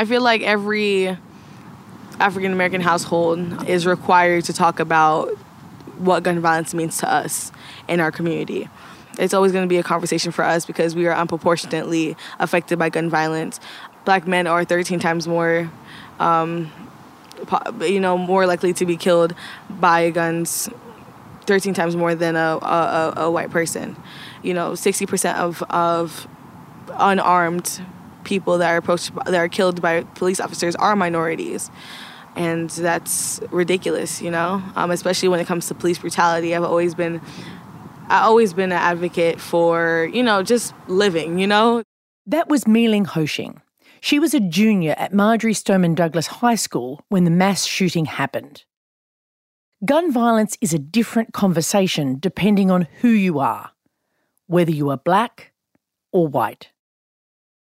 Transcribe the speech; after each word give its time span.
I 0.00 0.06
feel 0.06 0.22
like 0.22 0.40
every 0.40 1.14
African 2.18 2.52
American 2.52 2.80
household 2.80 3.68
is 3.68 3.84
required 3.84 4.44
to 4.44 4.54
talk 4.54 4.80
about 4.80 5.28
what 5.98 6.22
gun 6.22 6.40
violence 6.40 6.72
means 6.72 6.96
to 7.00 7.12
us 7.12 7.52
in 7.86 8.00
our 8.00 8.10
community. 8.10 8.70
It's 9.18 9.34
always 9.34 9.52
going 9.52 9.62
to 9.62 9.68
be 9.68 9.76
a 9.76 9.82
conversation 9.82 10.32
for 10.32 10.42
us 10.42 10.64
because 10.64 10.94
we 10.94 11.06
are 11.06 11.14
unproportionately 11.14 12.16
affected 12.38 12.78
by 12.78 12.88
gun 12.88 13.10
violence. 13.10 13.60
Black 14.06 14.26
men 14.26 14.46
are 14.46 14.64
13 14.64 15.00
times 15.00 15.28
more, 15.28 15.70
um, 16.18 16.72
you 17.82 18.00
know, 18.00 18.16
more 18.16 18.46
likely 18.46 18.72
to 18.72 18.86
be 18.86 18.96
killed 18.96 19.34
by 19.68 20.08
guns 20.08 20.70
13 21.44 21.74
times 21.74 21.94
more 21.94 22.14
than 22.14 22.36
a, 22.36 22.58
a, 22.62 23.12
a 23.16 23.30
white 23.30 23.50
person. 23.50 24.02
You 24.42 24.54
know, 24.54 24.72
60% 24.72 25.34
of, 25.34 25.62
of 25.64 26.26
unarmed 26.88 27.82
people 28.30 28.56
that 28.58 28.70
are 28.72 28.78
approached 28.78 29.12
that 29.26 29.40
are 29.44 29.48
killed 29.58 29.82
by 29.82 30.02
police 30.22 30.40
officers 30.40 30.74
are 30.76 30.96
minorities 30.96 31.70
and 32.36 32.70
that's 32.70 33.40
ridiculous 33.50 34.22
you 34.22 34.30
know 34.30 34.62
um, 34.76 34.90
especially 34.90 35.28
when 35.28 35.40
it 35.40 35.46
comes 35.46 35.66
to 35.68 35.74
police 35.74 35.98
brutality 35.98 36.54
i've 36.54 36.68
always 36.72 36.94
been 36.94 37.20
i've 38.08 38.24
always 38.30 38.54
been 38.54 38.72
an 38.72 38.82
advocate 38.92 39.40
for 39.40 40.08
you 40.16 40.22
know 40.22 40.42
just 40.42 40.72
living 40.86 41.38
you 41.38 41.46
know 41.46 41.82
that 42.30 42.48
was 42.48 42.68
Mei-Ling 42.68 43.06
Ho-Shing. 43.06 43.60
She 44.00 44.20
was 44.20 44.34
a 44.34 44.40
junior 44.40 44.94
at 44.96 45.12
Marjory 45.12 45.52
Stoneman 45.52 45.96
Douglas 45.96 46.28
High 46.28 46.54
School 46.54 47.04
when 47.08 47.24
the 47.24 47.30
mass 47.30 47.64
shooting 47.64 48.04
happened. 48.04 48.64
Gun 49.84 50.12
violence 50.12 50.56
is 50.60 50.72
a 50.72 50.78
different 50.78 51.32
conversation 51.32 52.18
depending 52.20 52.70
on 52.70 52.86
who 53.00 53.08
you 53.08 53.40
are, 53.40 53.72
whether 54.46 54.70
you 54.70 54.90
are 54.90 54.96
black 54.96 55.52
or 56.12 56.28
white. 56.28 56.70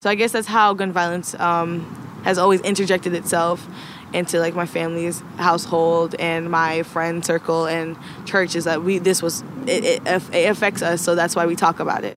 So 0.03 0.09
I 0.09 0.15
guess 0.15 0.33
that's 0.33 0.47
how 0.47 0.73
gun 0.73 0.93
violence 0.93 1.35
um, 1.39 1.83
has 2.25 2.39
always 2.39 2.63
interjected 2.63 3.13
itself 3.15 3.67
into 4.15 4.39
like 4.41 4.55
my 4.55 4.65
family's 4.65 5.21
household 5.37 6.15
and 6.19 6.51
my 6.51 6.83
friend 6.85 7.25
circle 7.25 7.67
and 7.67 7.97
church 8.25 8.57
is 8.57 8.65
that 8.65 8.83
we 8.83 8.99
this 8.99 9.23
was 9.23 9.43
it, 9.67 9.85
it, 9.85 10.35
it 10.35 10.51
affects 10.51 10.83
us 10.83 11.01
so 11.01 11.15
that's 11.15 11.37
why 11.37 11.47
we 11.47 11.55
talk 11.55 11.79
about 11.79 12.03
it 12.05 12.15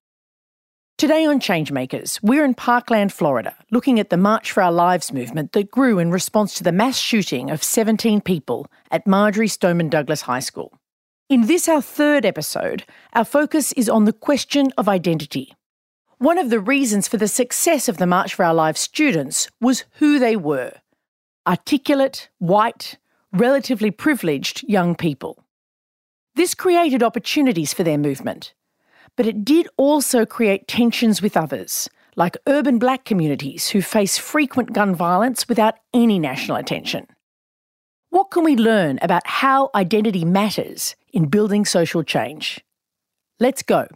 Today 0.96 1.26
on 1.26 1.40
Changemakers, 1.40 2.20
we're 2.22 2.44
in 2.44 2.54
Parkland, 2.54 3.12
Florida, 3.12 3.56
looking 3.72 3.98
at 3.98 4.10
the 4.10 4.16
March 4.16 4.52
for 4.52 4.62
Our 4.62 4.70
Lives 4.70 5.12
movement 5.12 5.50
that 5.52 5.70
grew 5.70 5.98
in 5.98 6.12
response 6.12 6.54
to 6.54 6.62
the 6.62 6.70
mass 6.70 6.96
shooting 6.96 7.50
of 7.50 7.64
17 7.64 8.20
people 8.20 8.68
at 8.92 9.04
Marjory 9.04 9.48
Stoneman 9.48 9.88
Douglas 9.88 10.22
High 10.22 10.40
School. 10.40 10.72
In 11.28 11.46
this, 11.48 11.68
our 11.68 11.82
third 11.82 12.24
episode, 12.24 12.84
our 13.12 13.24
focus 13.24 13.72
is 13.72 13.88
on 13.88 14.04
the 14.04 14.12
question 14.12 14.72
of 14.78 14.88
identity. 14.88 15.52
One 16.18 16.38
of 16.38 16.50
the 16.50 16.60
reasons 16.60 17.08
for 17.08 17.16
the 17.16 17.28
success 17.28 17.88
of 17.88 17.96
the 17.96 18.06
March 18.06 18.34
for 18.34 18.44
Our 18.44 18.54
Lives 18.54 18.80
students 18.80 19.48
was 19.60 19.84
who 19.98 20.18
they 20.18 20.36
were 20.36 20.72
articulate, 21.46 22.30
white, 22.38 22.96
relatively 23.32 23.90
privileged 23.90 24.62
young 24.66 24.94
people. 24.94 25.44
This 26.36 26.54
created 26.54 27.02
opportunities 27.02 27.74
for 27.74 27.84
their 27.84 27.98
movement, 27.98 28.54
but 29.14 29.26
it 29.26 29.44
did 29.44 29.68
also 29.76 30.24
create 30.24 30.66
tensions 30.66 31.20
with 31.20 31.36
others, 31.36 31.88
like 32.16 32.38
urban 32.46 32.78
black 32.78 33.04
communities 33.04 33.68
who 33.68 33.82
face 33.82 34.16
frequent 34.16 34.72
gun 34.72 34.94
violence 34.94 35.48
without 35.48 35.74
any 35.92 36.18
national 36.18 36.56
attention. 36.56 37.06
What 38.08 38.30
can 38.30 38.44
we 38.44 38.56
learn 38.56 38.98
about 39.02 39.26
how 39.26 39.70
identity 39.74 40.24
matters 40.24 40.96
in 41.12 41.26
building 41.26 41.64
social 41.64 42.02
change? 42.02 42.60
Let's 43.38 43.62
go. 43.62 43.88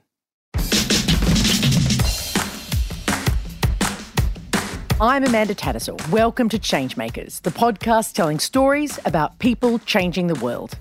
I'm 5.01 5.23
Amanda 5.23 5.55
Tattersall. 5.55 6.11
Welcome 6.11 6.49
to 6.49 6.59
Changemakers, 6.59 7.41
the 7.43 7.53
podcast 7.53 8.15
telling 8.15 8.41
stories 8.41 8.99
about 9.05 9.39
people 9.39 9.79
changing 9.79 10.27
the 10.27 10.35
world. 10.45 10.77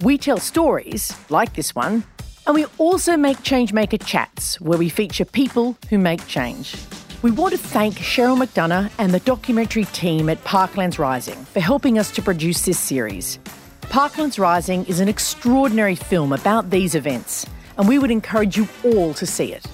We 0.00 0.18
tell 0.18 0.38
stories, 0.38 1.16
like 1.30 1.54
this 1.54 1.72
one, 1.72 2.02
and 2.48 2.56
we 2.56 2.66
also 2.78 3.16
make 3.16 3.36
Changemaker 3.38 4.04
chats, 4.04 4.60
where 4.60 4.76
we 4.76 4.88
feature 4.88 5.24
people 5.24 5.78
who 5.88 5.98
make 5.98 6.26
change. 6.26 6.74
We 7.22 7.30
want 7.30 7.52
to 7.52 7.58
thank 7.58 7.94
Cheryl 7.94 8.44
McDonough 8.44 8.90
and 8.98 9.14
the 9.14 9.20
documentary 9.20 9.84
team 9.84 10.28
at 10.30 10.42
Parklands 10.42 10.98
Rising 10.98 11.44
for 11.44 11.60
helping 11.60 11.96
us 11.96 12.10
to 12.10 12.22
produce 12.22 12.62
this 12.62 12.80
series. 12.80 13.38
Parklands 13.82 14.36
Rising 14.36 14.84
is 14.86 14.98
an 14.98 15.06
extraordinary 15.06 15.94
film 15.94 16.32
about 16.32 16.70
these 16.70 16.96
events, 16.96 17.46
and 17.78 17.86
we 17.86 18.00
would 18.00 18.10
encourage 18.10 18.56
you 18.56 18.66
all 18.84 19.14
to 19.14 19.24
see 19.26 19.52
it. 19.52 19.64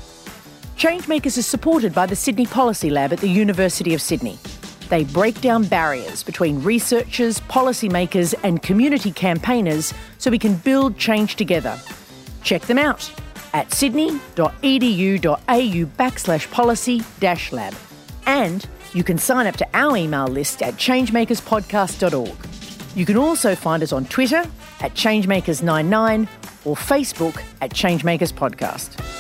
Changemakers 0.81 1.37
is 1.37 1.47
supported 1.47 1.93
by 1.93 2.07
the 2.07 2.17
Sydney 2.17 2.47
Policy 2.47 2.89
Lab 2.89 3.13
at 3.13 3.19
the 3.19 3.29
University 3.29 3.93
of 3.93 4.01
Sydney. 4.01 4.39
They 4.89 5.05
break 5.05 5.39
down 5.43 5.65
barriers 5.65 6.23
between 6.23 6.63
researchers, 6.63 7.39
policymakers, 7.41 8.35
and 8.45 8.63
community 8.63 9.13
campaigners 9.13 9.93
so 10.17 10.31
we 10.31 10.39
can 10.39 10.55
build 10.55 10.97
change 10.97 11.37
together. 11.37 11.79
Check 12.45 12.63
them 12.63 12.79
out 12.79 13.13
at 13.53 13.71
sydney.edu.au 13.75 15.85
backslash 15.99 16.51
policy 16.51 17.03
dash 17.21 17.53
lab. 17.53 17.75
And 18.25 18.67
you 18.95 19.05
can 19.05 19.19
sign 19.19 19.47
up 19.47 19.59
to 19.59 19.69
our 19.75 19.99
email 19.99 20.29
list 20.29 20.63
at 20.63 20.77
changemakerspodcast.org. 20.77 22.97
You 22.97 23.05
can 23.05 23.19
also 23.19 23.55
find 23.55 23.83
us 23.83 23.93
on 23.93 24.07
Twitter 24.07 24.47
at 24.81 24.95
changemakers99 24.95 26.27
or 26.65 26.75
Facebook 26.75 27.43
at 27.61 27.71
Changemakers 27.71 28.33
Podcast. 28.33 29.20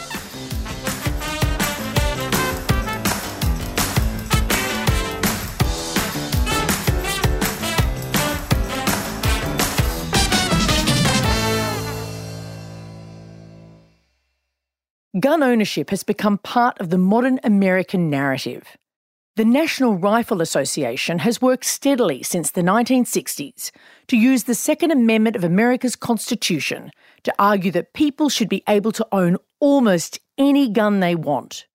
Gun 15.21 15.43
ownership 15.43 15.91
has 15.91 16.03
become 16.03 16.39
part 16.39 16.81
of 16.81 16.89
the 16.89 16.97
modern 16.97 17.41
American 17.45 18.09
narrative. 18.09 18.79
The 19.37 19.45
National 19.45 19.97
Rifle 19.97 20.41
Association 20.41 21.19
has 21.19 21.43
worked 21.43 21.65
steadily 21.65 22.23
since 22.23 22.51
the 22.51 22.63
1960s 22.63 23.71
to 24.09 24.17
use 24.17 24.45
the 24.45 24.55
Second 24.55 24.93
Amendment 24.93 25.37
of 25.37 25.45
America's 25.45 25.95
Constitution 25.95 26.91
to 27.25 27.35
argue 27.39 27.71
that 27.73 27.93
people 27.93 28.29
should 28.29 28.49
be 28.49 28.63
able 28.67 28.93
to 28.93 29.07
own 29.13 29.37
almost 29.59 30.21
any 30.39 30.71
gun 30.71 31.01
they 31.01 31.15
want. 31.15 31.67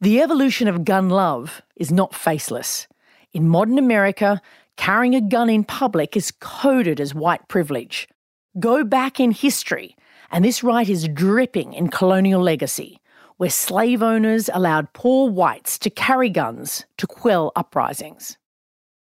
The 0.00 0.22
evolution 0.22 0.66
of 0.66 0.84
gun 0.84 1.10
love 1.10 1.60
is 1.76 1.92
not 1.92 2.14
faceless. 2.14 2.86
In 3.32 3.48
modern 3.48 3.78
America, 3.78 4.40
carrying 4.76 5.14
a 5.14 5.20
gun 5.20 5.50
in 5.50 5.64
public 5.64 6.16
is 6.16 6.30
coded 6.30 7.00
as 7.00 7.14
white 7.14 7.46
privilege. 7.48 8.08
Go 8.58 8.84
back 8.84 9.20
in 9.20 9.32
history 9.32 9.96
and 10.34 10.44
this 10.44 10.64
right 10.64 10.88
is 10.88 11.06
dripping 11.06 11.74
in 11.74 11.86
colonial 11.86 12.42
legacy, 12.42 12.98
where 13.36 13.48
slave 13.48 14.02
owners 14.02 14.50
allowed 14.52 14.92
poor 14.92 15.30
whites 15.30 15.78
to 15.78 15.88
carry 15.88 16.28
guns 16.28 16.86
to 16.96 17.06
quell 17.06 17.52
uprisings. 17.54 18.36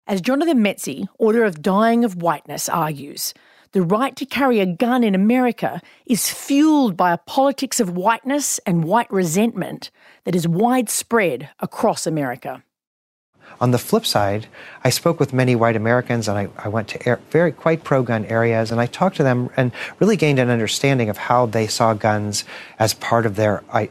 As 0.06 0.22
Jonathan 0.22 0.60
Metzl, 0.64 1.08
author 1.18 1.44
of 1.44 1.60
Dying 1.60 2.06
of 2.06 2.22
Whiteness, 2.22 2.70
argues, 2.70 3.34
the 3.72 3.82
right 3.82 4.16
to 4.16 4.24
carry 4.24 4.60
a 4.60 4.66
gun 4.66 5.04
in 5.04 5.14
America 5.14 5.82
is 6.06 6.30
fueled 6.30 6.96
by 6.96 7.12
a 7.12 7.18
politics 7.18 7.80
of 7.80 7.98
whiteness 7.98 8.58
and 8.60 8.84
white 8.84 9.10
resentment 9.12 9.90
that 10.24 10.34
is 10.34 10.48
widespread 10.48 11.50
across 11.60 12.06
America. 12.06 12.64
On 13.60 13.72
the 13.72 13.78
flip 13.78 14.06
side, 14.06 14.46
I 14.84 14.90
spoke 14.90 15.20
with 15.20 15.32
many 15.32 15.54
white 15.54 15.76
Americans 15.76 16.28
and 16.28 16.38
I, 16.38 16.48
I 16.56 16.68
went 16.68 16.88
to 16.88 17.08
air, 17.08 17.20
very 17.30 17.52
quite 17.52 17.84
pro 17.84 18.02
gun 18.02 18.24
areas 18.26 18.70
and 18.70 18.80
I 18.80 18.86
talked 18.86 19.16
to 19.16 19.22
them 19.22 19.50
and 19.56 19.72
really 19.98 20.16
gained 20.16 20.38
an 20.38 20.48
understanding 20.48 21.10
of 21.10 21.18
how 21.18 21.46
they 21.46 21.66
saw 21.66 21.92
guns 21.92 22.44
as 22.78 22.94
part 22.94 23.26
of 23.26 23.36
their, 23.36 23.62
uh, 23.70 23.86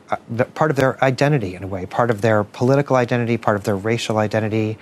part 0.56 0.72
of 0.72 0.78
their 0.78 1.03
identity 1.03 1.56
in 1.56 1.64
a 1.64 1.68
way, 1.68 1.86
part 1.86 2.09
of 2.09 2.22
their 2.22 2.44
political 2.44 2.96
identity, 2.96 3.38
part 3.38 3.58
of 3.58 3.64
their 3.64 3.78
racial 3.78 4.18
identity. 4.18 4.78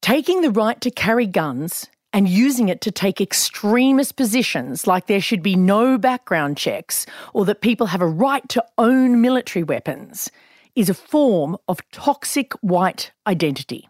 Taking 0.00 0.40
the 0.40 0.50
right 0.50 0.80
to 0.80 0.90
carry 0.90 1.26
guns 1.26 1.88
and 2.14 2.28
using 2.28 2.68
it 2.68 2.80
to 2.80 2.92
take 2.92 3.20
extremist 3.20 4.16
positions 4.16 4.86
like 4.86 5.08
there 5.08 5.20
should 5.20 5.42
be 5.42 5.56
no 5.56 5.98
background 5.98 6.56
checks 6.56 7.06
or 7.34 7.44
that 7.44 7.60
people 7.60 7.88
have 7.88 8.00
a 8.00 8.06
right 8.06 8.48
to 8.48 8.64
own 8.78 9.20
military 9.20 9.64
weapons 9.64 10.30
is 10.74 10.88
a 10.88 10.94
form 10.94 11.56
of 11.68 11.88
toxic 11.90 12.52
white 12.54 13.12
identity. 13.26 13.88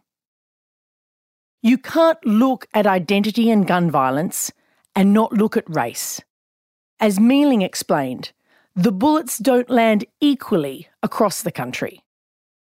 You 1.62 1.78
can't 1.78 2.24
look 2.26 2.66
at 2.74 2.86
identity 2.86 3.50
and 3.50 3.66
gun 3.66 3.90
violence 3.90 4.52
and 4.94 5.12
not 5.12 5.32
look 5.32 5.56
at 5.56 5.74
race. 5.74 6.20
As 7.00 7.18
Mei-Ling 7.18 7.62
explained, 7.62 8.32
the 8.76 8.92
bullets 8.92 9.38
don't 9.38 9.70
land 9.70 10.04
equally 10.20 10.88
across 11.02 11.42
the 11.42 11.52
country. 11.52 12.02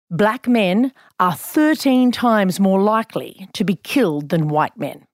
Black 0.09 0.47
men 0.47 0.93
are 1.19 1.33
13 1.33 2.11
times 2.11 2.59
more 2.59 2.81
likely 2.81 3.49
to 3.53 3.63
be 3.63 3.75
killed 3.75 4.29
than 4.29 4.47
white 4.47 4.77
men. 4.77 5.05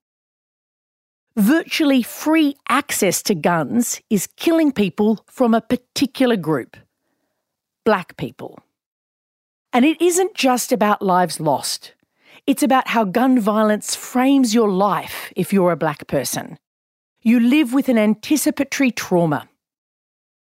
Virtually 1.36 2.02
free 2.02 2.54
access 2.68 3.22
to 3.22 3.34
guns 3.34 4.00
is 4.10 4.28
killing 4.36 4.72
people 4.72 5.24
from 5.26 5.54
a 5.54 5.60
particular 5.60 6.36
group 6.36 6.76
black 7.84 8.16
people. 8.18 8.58
And 9.72 9.84
it 9.84 10.00
isn't 10.00 10.34
just 10.34 10.72
about 10.72 11.00
lives 11.00 11.38
lost. 11.38 11.94
It's 12.46 12.62
about 12.62 12.88
how 12.88 13.04
gun 13.04 13.38
violence 13.38 13.94
frames 13.94 14.54
your 14.54 14.68
life 14.68 15.32
if 15.36 15.52
you're 15.52 15.72
a 15.72 15.76
black 15.76 16.06
person. 16.08 16.58
You 17.22 17.38
live 17.38 17.72
with 17.72 17.88
an 17.88 17.98
anticipatory 17.98 18.90
trauma. 18.90 19.48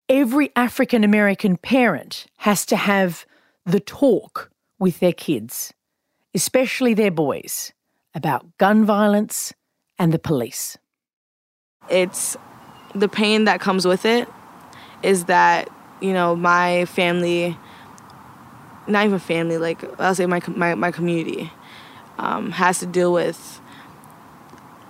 Every 0.09 0.51
African 0.57 1.05
American 1.05 1.57
parent 1.57 2.27
has 2.39 2.65
to 2.67 2.77
have 2.77 3.27
the 3.67 3.81
talk 3.81 4.51
with 4.79 5.01
their 5.01 5.13
kids, 5.13 5.73
especially 6.35 6.95
their 6.95 7.11
boys, 7.11 7.73
about 8.15 8.47
gun 8.59 8.85
violence 8.85 9.53
and 9.99 10.13
the 10.13 10.19
police. 10.19 10.79
It's 11.89 12.37
the 12.95 13.09
pain 13.09 13.45
that 13.45 13.61
comes 13.61 13.87
with 13.87 14.05
it 14.05 14.29
is 15.03 15.27
that, 15.27 15.69
you 16.01 16.13
know, 16.13 16.37
my 16.37 16.85
family, 16.87 17.57
not 18.87 19.07
even 19.07 19.19
family, 19.19 19.59
like 19.59 19.83
I'll 20.01 20.15
say 20.15 20.27
my, 20.27 20.41
my, 20.49 20.75
my 20.75 20.91
community, 20.91 21.51
um, 22.19 22.53
has 22.53 22.79
to 22.81 22.87
deal 22.87 23.13
with 23.13 23.61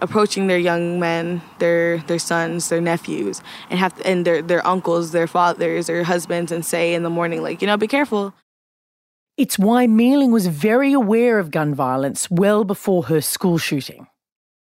approaching 0.00 0.48
their 0.48 0.58
young 0.58 0.98
men, 0.98 1.40
their 1.60 1.98
their 1.98 2.18
sons, 2.18 2.68
their 2.68 2.80
nephews, 2.80 3.40
and 3.70 3.78
have 3.78 3.94
to, 3.96 4.06
and 4.06 4.26
their 4.26 4.42
their 4.42 4.66
uncles, 4.66 5.12
their 5.12 5.26
fathers, 5.28 5.86
their 5.86 6.04
husbands, 6.04 6.52
and 6.52 6.64
say 6.64 6.92
in 6.92 7.02
the 7.04 7.10
morning, 7.10 7.42
like, 7.42 7.62
you 7.62 7.66
know, 7.66 7.76
be 7.76 7.86
careful. 7.86 8.34
It's 9.38 9.58
why 9.58 9.86
Mei-Ling 9.86 10.30
was 10.30 10.46
very 10.46 10.92
aware 10.92 11.38
of 11.38 11.50
gun 11.50 11.74
violence 11.74 12.30
well 12.30 12.64
before 12.64 13.04
her 13.04 13.22
school 13.22 13.56
shooting. 13.56 14.06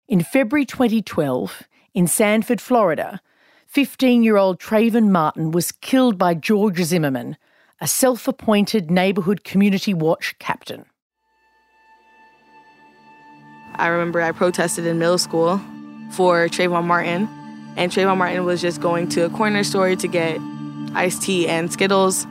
In 0.06 0.22
February 0.22 0.64
2012, 0.64 1.64
in 1.92 2.06
Sanford, 2.06 2.60
Florida, 2.60 3.20
15 3.66 4.22
year 4.22 4.36
old 4.36 4.60
Trayvon 4.60 5.08
Martin 5.08 5.50
was 5.50 5.72
killed 5.72 6.18
by 6.18 6.34
George 6.34 6.80
Zimmerman, 6.82 7.36
a 7.84 7.86
self 7.86 8.26
appointed 8.26 8.90
neighbourhood 8.90 9.44
community 9.44 9.92
watch 9.92 10.34
captain. 10.38 10.86
I 13.74 13.88
remember 13.88 14.22
I 14.22 14.32
protested 14.32 14.86
in 14.86 14.98
middle 14.98 15.18
school 15.18 15.60
for 16.12 16.48
Trayvon 16.48 16.84
Martin, 16.84 17.28
and 17.76 17.92
Trayvon 17.92 18.16
Martin 18.16 18.46
was 18.46 18.62
just 18.62 18.80
going 18.80 19.10
to 19.10 19.26
a 19.26 19.28
corner 19.28 19.62
store 19.62 19.94
to 19.96 20.08
get 20.08 20.40
iced 20.94 21.24
tea 21.24 21.46
and 21.46 21.70
Skittles, 21.70 22.26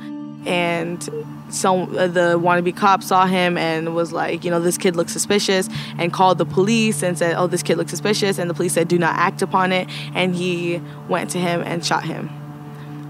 and 0.47 1.03
some 1.49 1.95
uh, 1.95 2.07
the 2.07 2.39
wannabe 2.39 2.75
cop 2.75 3.03
saw 3.03 3.27
him 3.27 3.55
and 3.55 3.93
was 3.93 4.11
like, 4.11 4.43
you 4.43 4.49
know, 4.49 4.59
this 4.59 4.79
kid 4.79 4.95
looks 4.95 5.13
suspicious, 5.13 5.69
and 5.99 6.11
called 6.11 6.39
the 6.39 6.47
police 6.47 7.03
and 7.03 7.15
said, 7.15 7.35
oh, 7.37 7.45
this 7.45 7.61
kid 7.61 7.77
looks 7.77 7.91
suspicious, 7.91 8.39
and 8.39 8.49
the 8.49 8.55
police 8.55 8.73
said, 8.73 8.87
do 8.87 8.97
not 8.97 9.15
act 9.17 9.43
upon 9.43 9.71
it, 9.71 9.87
and 10.15 10.33
he 10.35 10.81
went 11.09 11.29
to 11.29 11.37
him 11.37 11.61
and 11.61 11.85
shot 11.85 12.03
him. 12.03 12.31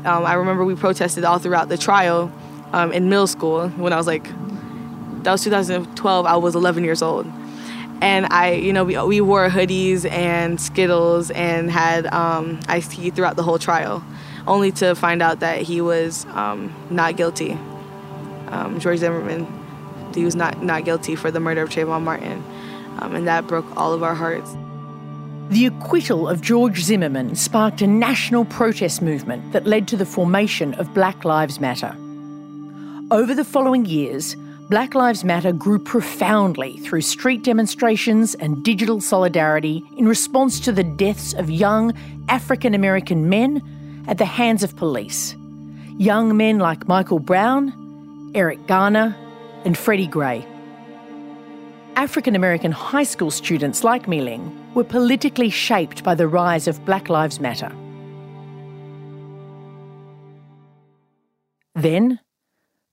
Um, 0.05 0.25
I 0.25 0.33
remember 0.33 0.65
we 0.65 0.75
protested 0.75 1.23
all 1.23 1.39
throughout 1.39 1.69
the 1.69 1.77
trial 1.77 2.31
um, 2.73 2.91
in 2.91 3.09
middle 3.09 3.27
school 3.27 3.69
when 3.69 3.93
I 3.93 3.97
was 3.97 4.07
like, 4.07 4.23
that 5.23 5.31
was 5.31 5.43
2012. 5.43 6.25
I 6.25 6.35
was 6.35 6.55
11 6.55 6.83
years 6.83 7.01
old 7.01 7.25
and 8.03 8.25
I, 8.31 8.51
you 8.51 8.73
know, 8.73 8.83
we, 8.83 9.01
we 9.01 9.21
wore 9.21 9.47
hoodies 9.47 10.09
and 10.09 10.59
Skittles 10.59 11.31
and 11.31 11.71
had 11.71 12.05
um, 12.07 12.59
iced 12.67 12.91
tea 12.91 13.11
throughout 13.11 13.37
the 13.37 13.43
whole 13.43 13.57
trial, 13.57 14.03
only 14.45 14.73
to 14.73 14.93
find 14.93 15.21
out 15.21 15.39
that 15.39 15.61
he 15.61 15.79
was 15.79 16.25
um, 16.31 16.75
not 16.89 17.15
guilty. 17.15 17.53
Um, 18.49 18.77
George 18.81 18.99
Zimmerman, 18.99 19.47
he 20.13 20.25
was 20.25 20.35
not, 20.35 20.61
not 20.61 20.83
guilty 20.83 21.15
for 21.15 21.31
the 21.31 21.39
murder 21.39 21.61
of 21.61 21.69
Trayvon 21.69 22.03
Martin, 22.03 22.43
um, 22.99 23.15
and 23.15 23.25
that 23.27 23.47
broke 23.47 23.65
all 23.77 23.93
of 23.93 24.03
our 24.03 24.15
hearts. 24.15 24.53
The 25.49 25.65
acquittal 25.65 26.29
of 26.29 26.41
George 26.41 26.81
Zimmerman 26.81 27.35
sparked 27.35 27.81
a 27.81 27.87
national 27.87 28.45
protest 28.45 29.01
movement 29.01 29.51
that 29.51 29.67
led 29.67 29.89
to 29.89 29.97
the 29.97 30.05
formation 30.05 30.73
of 30.75 30.93
Black 30.93 31.25
Lives 31.25 31.59
Matter. 31.59 31.93
Over 33.11 33.35
the 33.35 33.43
following 33.43 33.85
years, 33.85 34.37
Black 34.69 34.95
Lives 34.95 35.25
Matter 35.25 35.51
grew 35.51 35.77
profoundly 35.77 36.77
through 36.77 37.01
street 37.01 37.43
demonstrations 37.43 38.35
and 38.35 38.63
digital 38.63 39.01
solidarity 39.01 39.83
in 39.97 40.07
response 40.07 40.61
to 40.61 40.71
the 40.71 40.83
deaths 40.83 41.33
of 41.33 41.49
young 41.49 41.93
African 42.29 42.73
American 42.73 43.27
men 43.27 43.61
at 44.07 44.17
the 44.17 44.25
hands 44.25 44.63
of 44.63 44.77
police. 44.77 45.35
Young 45.97 46.37
men 46.37 46.57
like 46.57 46.87
Michael 46.87 47.19
Brown, 47.19 48.31
Eric 48.33 48.65
Garner, 48.65 49.15
and 49.65 49.77
Freddie 49.77 50.07
Gray. 50.07 50.47
African 51.97 52.35
American 52.35 52.71
high 52.71 53.03
school 53.03 53.29
students 53.29 53.83
like 53.83 54.07
Mei-Ling 54.07 54.62
were 54.73 54.83
politically 54.83 55.49
shaped 55.49 56.03
by 56.03 56.15
the 56.15 56.27
rise 56.27 56.67
of 56.67 56.83
Black 56.85 57.09
Lives 57.09 57.39
Matter. 57.39 57.71
Then, 61.75 62.19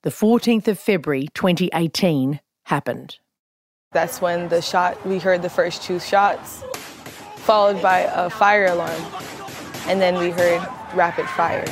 the 0.02 0.10
14th 0.10 0.68
of 0.68 0.78
February 0.78 1.28
2018 1.34 2.40
happened. 2.64 3.18
That's 3.92 4.20
when 4.20 4.48
the 4.48 4.62
shot, 4.62 5.04
we 5.06 5.18
heard 5.18 5.42
the 5.42 5.50
first 5.50 5.82
two 5.82 5.98
shots, 5.98 6.62
followed 7.36 7.82
by 7.82 8.00
a 8.00 8.30
fire 8.30 8.66
alarm. 8.66 9.02
And 9.86 10.00
then 10.00 10.16
we 10.16 10.30
heard 10.30 10.66
rapid 10.94 11.26
fire. 11.26 11.64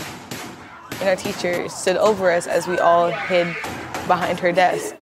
And 1.01 1.09
our 1.09 1.17
teacher 1.17 1.69
stood 1.69 1.97
over 1.97 2.31
us 2.31 2.47
as 2.47 2.67
we 2.67 2.79
all 2.79 3.11
hid 3.11 3.47
behind 4.07 4.41
her 4.41 4.53
desk. 4.53 4.97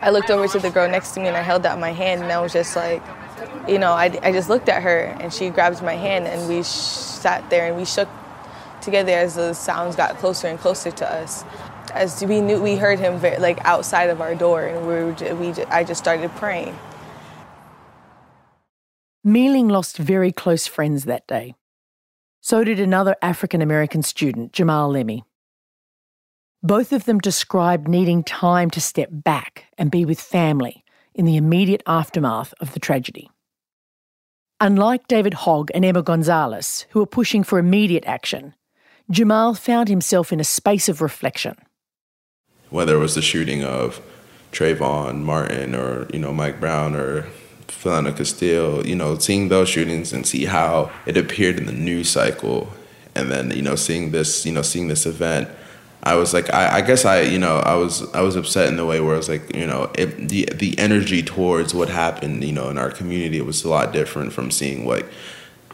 I 0.00 0.10
looked 0.10 0.30
over 0.30 0.48
to 0.48 0.58
the 0.58 0.70
girl 0.70 0.88
next 0.88 1.12
to 1.12 1.20
me 1.20 1.28
and 1.28 1.36
I 1.36 1.42
held 1.42 1.66
out 1.66 1.78
my 1.78 1.90
hand 1.90 2.22
and 2.22 2.32
I 2.32 2.40
was 2.40 2.52
just 2.52 2.74
like, 2.74 3.02
you 3.68 3.78
know, 3.78 3.92
I, 3.92 4.18
I 4.22 4.32
just 4.32 4.48
looked 4.48 4.68
at 4.68 4.82
her 4.82 5.16
and 5.20 5.32
she 5.32 5.50
grabbed 5.50 5.82
my 5.82 5.94
hand 5.94 6.26
and 6.26 6.48
we 6.48 6.62
sh- 6.62 6.66
sat 6.66 7.48
there 7.50 7.66
and 7.66 7.76
we 7.76 7.84
shook 7.84 8.08
together 8.80 9.12
as 9.12 9.36
the 9.36 9.54
sounds 9.54 9.96
got 9.96 10.16
closer 10.18 10.48
and 10.48 10.58
closer 10.58 10.90
to 10.90 11.10
us 11.10 11.44
as 11.92 12.24
we 12.24 12.40
knew 12.40 12.60
we 12.60 12.76
heard 12.76 12.98
him 12.98 13.18
very, 13.18 13.38
like 13.38 13.64
outside 13.64 14.10
of 14.10 14.20
our 14.20 14.34
door 14.34 14.64
and 14.64 14.86
we, 14.86 14.94
were, 14.94 15.34
we 15.36 15.64
I 15.64 15.84
just 15.84 16.00
started 16.00 16.30
praying. 16.32 16.76
Mei-Ling 19.22 19.68
lost 19.68 19.96
very 19.96 20.32
close 20.32 20.66
friends 20.66 21.04
that 21.04 21.26
day. 21.26 21.54
So 22.40 22.62
did 22.62 22.78
another 22.78 23.16
African 23.22 23.62
American 23.62 24.02
student, 24.02 24.52
Jammal 24.52 24.92
Lemy. 24.92 25.22
Both 26.62 26.92
of 26.92 27.04
them 27.04 27.18
described 27.18 27.88
needing 27.88 28.22
time 28.22 28.70
to 28.70 28.80
step 28.80 29.08
back 29.10 29.66
and 29.78 29.90
be 29.90 30.04
with 30.04 30.20
family 30.20 30.83
in 31.14 31.24
the 31.24 31.36
immediate 31.36 31.82
aftermath 31.86 32.52
of 32.60 32.72
the 32.72 32.80
tragedy. 32.80 33.30
Unlike 34.60 35.08
David 35.08 35.34
Hogg 35.34 35.70
and 35.74 35.84
Emma 35.84 36.02
Gonzalez, 36.02 36.86
who 36.90 37.00
were 37.00 37.06
pushing 37.06 37.44
for 37.44 37.58
immediate 37.58 38.04
action, 38.06 38.54
Jammal 39.10 39.58
found 39.58 39.88
himself 39.88 40.32
in 40.32 40.40
a 40.40 40.44
space 40.44 40.88
of 40.88 41.02
reflection 41.02 41.56
whether 42.74 42.96
it 42.96 42.98
was 42.98 43.14
the 43.14 43.22
shooting 43.22 43.62
of 43.62 44.00
Trayvon 44.50 45.22
Martin 45.22 45.76
or 45.76 46.08
you 46.12 46.18
know 46.18 46.32
Mike 46.32 46.58
Brown 46.58 46.96
or 46.96 47.22
Philando 47.68 48.16
Castile, 48.16 48.84
you 48.84 48.96
know, 48.96 49.16
seeing 49.16 49.48
those 49.48 49.68
shootings 49.68 50.12
and 50.12 50.26
see 50.26 50.44
how 50.46 50.90
it 51.06 51.16
appeared 51.16 51.56
in 51.56 51.66
the 51.66 51.72
news 51.72 52.10
cycle, 52.10 52.72
and 53.14 53.30
then 53.30 53.52
you 53.52 53.62
know 53.62 53.76
seeing 53.76 54.10
this, 54.10 54.44
you 54.44 54.52
know, 54.52 54.62
seeing 54.62 54.88
this 54.88 55.06
event, 55.06 55.48
I 56.04 56.16
was 56.16 56.34
like, 56.34 56.52
I, 56.52 56.76
I 56.76 56.80
guess 56.82 57.06
I, 57.06 57.22
you 57.22 57.38
know, 57.38 57.56
I 57.56 57.76
was 57.76 58.12
I 58.14 58.20
was 58.20 58.36
upset 58.36 58.68
in 58.68 58.76
the 58.76 58.84
way 58.84 59.00
where 59.00 59.14
I 59.14 59.16
was 59.16 59.28
like, 59.28 59.56
you 59.56 59.66
know, 59.66 59.90
it, 59.96 60.28
the 60.28 60.46
the 60.52 60.78
energy 60.78 61.22
towards 61.22 61.74
what 61.74 61.88
happened, 61.88 62.44
you 62.44 62.52
know, 62.52 62.68
in 62.68 62.76
our 62.76 62.90
community 62.90 63.40
was 63.40 63.64
a 63.64 63.70
lot 63.70 63.92
different 63.92 64.32
from 64.34 64.50
seeing 64.50 64.84
what 64.84 65.06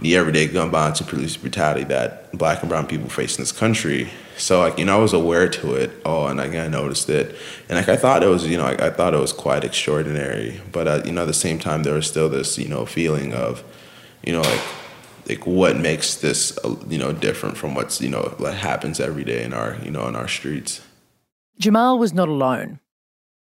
the 0.01 0.17
everyday 0.17 0.47
gun 0.47 0.71
violence 0.71 1.01
and 1.01 1.09
police 1.09 1.37
brutality 1.37 1.85
that 1.85 2.33
black 2.37 2.61
and 2.61 2.69
brown 2.71 2.87
people 2.87 3.09
face 3.09 3.37
in 3.37 3.43
this 3.43 3.53
country. 3.53 4.09
So 4.37 4.61
like 4.61 4.79
you 4.79 4.85
know 4.85 4.99
I 4.99 5.03
was 5.03 5.13
aware 5.13 5.49
to 5.49 5.75
it 5.75 5.91
all, 6.05 6.29
and 6.29 6.39
like, 6.39 6.55
I 6.55 6.69
noticed 6.69 7.11
it, 7.11 7.35
and 7.69 7.77
like 7.77 7.89
I 7.89 7.97
thought 7.97 8.23
it 8.23 8.29
was 8.29 8.47
you 8.47 8.57
know 8.57 8.67
I, 8.67 8.87
I 8.87 8.91
thought 8.91 9.15
it 9.15 9.21
was 9.21 9.33
quite 9.33 9.65
extraordinary. 9.65 10.61
But 10.71 10.87
uh, 10.87 11.03
you 11.05 11.13
know 11.13 11.23
at 11.23 11.27
the 11.27 11.35
same 11.35 11.59
time 11.59 11.83
there 11.83 11.95
was 11.95 12.07
still 12.07 12.29
this 12.29 12.57
you 12.57 12.69
know 12.69 12.87
feeling 12.87 13.35
of 13.35 13.65
you 14.25 14.33
know 14.33 14.43
like 14.43 14.61
like 15.31 15.47
what 15.47 15.77
makes 15.77 16.17
this 16.17 16.59
uh, 16.65 16.75
you 16.89 16.99
know 16.99 17.13
different 17.13 17.57
from 17.57 17.75
what's 17.75 18.01
you 18.01 18.09
know 18.09 18.35
what 18.39 18.55
happens 18.55 18.99
every 18.99 19.25
day 19.25 19.45
in 19.45 19.53
our 19.53 19.77
you 19.85 19.91
know 19.91 20.07
in 20.09 20.17
our 20.17 20.29
streets. 20.29 20.81
Jammal 21.61 21.99
was 21.99 22.13
not 22.13 22.29
alone. 22.29 22.81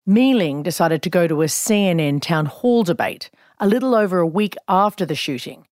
Mei-Ling 0.06 0.62
decided 0.62 1.02
to 1.02 1.10
go 1.10 1.26
to 1.26 1.42
a 1.42 1.46
CNN 1.46 2.22
town 2.22 2.46
hall 2.46 2.82
debate 2.84 3.30
a 3.58 3.66
little 3.66 3.94
over 3.94 4.18
a 4.18 4.26
week 4.26 4.56
after 4.68 5.04
the 5.04 5.14
shooting 5.14 5.66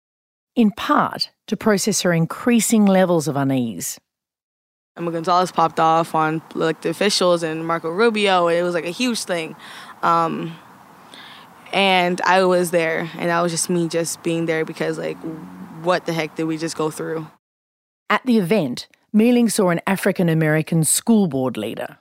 in 0.56 0.72
part 0.72 1.30
to 1.46 1.56
process 1.56 2.02
her 2.02 2.12
increasing 2.12 2.86
levels 2.86 3.28
of 3.28 3.36
unease. 3.36 4.00
Emma 4.98 5.12
Gonzalez 5.12 5.52
popped 5.52 5.80
off 5.80 6.16
on 6.16 6.42
elected 6.56 6.90
officials 6.90 7.44
and 7.44 7.66
Marco 7.66 7.90
Rubio, 7.90 8.48
and 8.48 8.58
it 8.58 8.64
was 8.64 8.74
like 8.74 8.86
a 8.86 8.90
huge 8.90 9.24
thing. 9.24 9.56
Um, 10.02 10.58
and 11.72 12.20
I 12.22 12.44
was 12.44 12.72
there, 12.72 13.10
and 13.18 13.30
that 13.30 13.42
was 13.42 13.52
just 13.52 13.70
me 13.70 13.88
just 13.88 14.24
being 14.24 14.48
there 14.48 14.66
because, 14.66 14.98
like, 14.98 15.18
what 15.88 16.06
the 16.06 16.12
heck 16.12 16.36
did 16.36 16.44
we 16.44 16.58
just 16.58 16.76
go 16.76 16.92
through? 16.92 17.28
At 18.10 18.24
the 18.26 18.38
event, 18.38 18.88
Mei-Ling 19.14 19.50
saw 19.50 19.70
an 19.70 19.80
African 19.88 20.28
American 20.28 20.84
school 20.84 21.28
board 21.28 21.56
leader. 21.56 21.98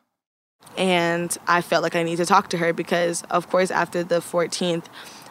And 0.76 1.34
I 1.46 1.62
felt 1.62 1.84
like 1.84 1.94
I 1.94 2.02
needed 2.02 2.18
to 2.18 2.26
talk 2.26 2.50
to 2.50 2.58
her 2.58 2.72
because, 2.72 3.22
of 3.30 3.48
course, 3.48 3.70
after 3.70 4.02
the 4.02 4.16
14th, 4.16 4.86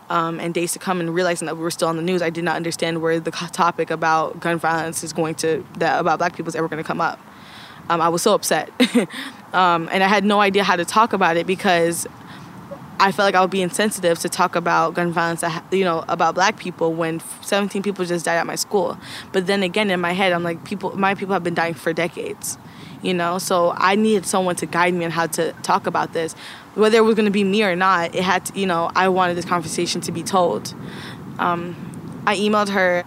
um, 0.10 0.40
and 0.40 0.54
days 0.54 0.72
to 0.74 0.80
come 0.80 1.00
and 1.00 1.14
realizing 1.14 1.48
that 1.48 1.56
we 1.56 1.64
were 1.64 1.72
still 1.72 1.88
on 1.88 1.98
the 1.98 2.02
news, 2.02 2.22
I 2.22 2.30
did 2.30 2.44
not 2.44 2.56
understand 2.56 3.02
where 3.02 3.20
the 3.20 3.32
topic 3.32 3.90
about 3.92 4.40
gun 4.40 4.58
violence 4.58 5.04
is 5.04 5.14
going 5.14 5.36
to, 5.36 5.66
that 5.80 6.00
about 6.00 6.20
black 6.20 6.36
people 6.36 6.48
is 6.48 6.56
ever 6.56 6.68
going 6.68 6.82
to 6.82 6.88
come 6.88 7.02
up. 7.02 7.20
Um, 7.90 8.02
I 8.02 8.10
was 8.10 8.22
so 8.22 8.34
upset. 8.34 8.70
um, 9.54 9.90
and 9.92 10.04
I 10.04 10.08
had 10.08 10.24
no 10.24 10.40
idea 10.40 10.64
how 10.64 10.76
to 10.76 10.86
talk 10.86 11.14
about 11.14 11.38
it 11.38 11.46
because 11.46 12.08
I 13.00 13.12
felt 13.12 13.28
like 13.28 13.36
I 13.36 13.42
would 13.42 13.52
be 13.52 13.62
insensitive 13.62 14.20
to 14.20 14.30
talk 14.30 14.56
about 14.56 14.94
gun 14.94 15.12
violence, 15.12 15.44
you 15.72 15.84
know, 15.84 16.06
about 16.08 16.36
black 16.36 16.58
people 16.58 16.94
when 16.94 17.22
17 17.42 17.84
people 17.84 18.06
just 18.06 18.26
died 18.26 18.38
at 18.38 18.46
my 18.46 18.56
school. 18.56 18.98
But 19.34 19.48
then 19.48 19.64
again, 19.64 19.92
in 19.92 20.00
my 20.00 20.14
head, 20.14 20.32
I'm 20.32 20.44
like, 20.44 20.64
people, 20.64 20.98
my 20.98 21.14
people 21.16 21.34
have 21.34 21.44
been 21.44 21.54
dying 21.54 21.74
for 21.74 21.92
decades, 21.92 22.58
you 23.02 23.14
know. 23.14 23.38
So 23.38 23.74
I 23.76 23.96
needed 23.96 24.26
someone 24.26 24.56
to 24.58 24.66
guide 24.66 24.94
me 24.94 25.04
on 25.06 25.12
how 25.12 25.28
to 25.28 25.52
talk 25.64 25.88
about 25.88 26.14
this, 26.14 26.34
whether 26.76 26.98
it 26.98 27.04
was 27.04 27.16
going 27.16 27.26
to 27.26 27.32
be 27.32 27.44
me 27.44 27.64
or 27.64 27.76
not. 27.76 28.16
It 28.16 28.24
had 28.24 28.46
to, 28.46 28.60
you 28.60 28.66
know, 28.66 28.92
I 28.96 29.10
wanted 29.10 29.36
this 29.36 29.46
conversation 29.46 30.00
to 30.02 30.12
be 30.12 30.24
told. 30.24 30.74
Um, 31.38 32.24
I 32.26 32.38
emailed 32.38 32.70
her, 32.70 33.04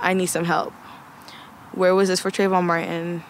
I 0.00 0.14
need 0.14 0.26
some 0.26 0.44
help. 0.44 0.72
Where 1.72 1.94
was 1.94 2.08
this 2.08 2.20
for 2.20 2.30
Trayvon 2.30 2.64
Martin? 2.64 3.22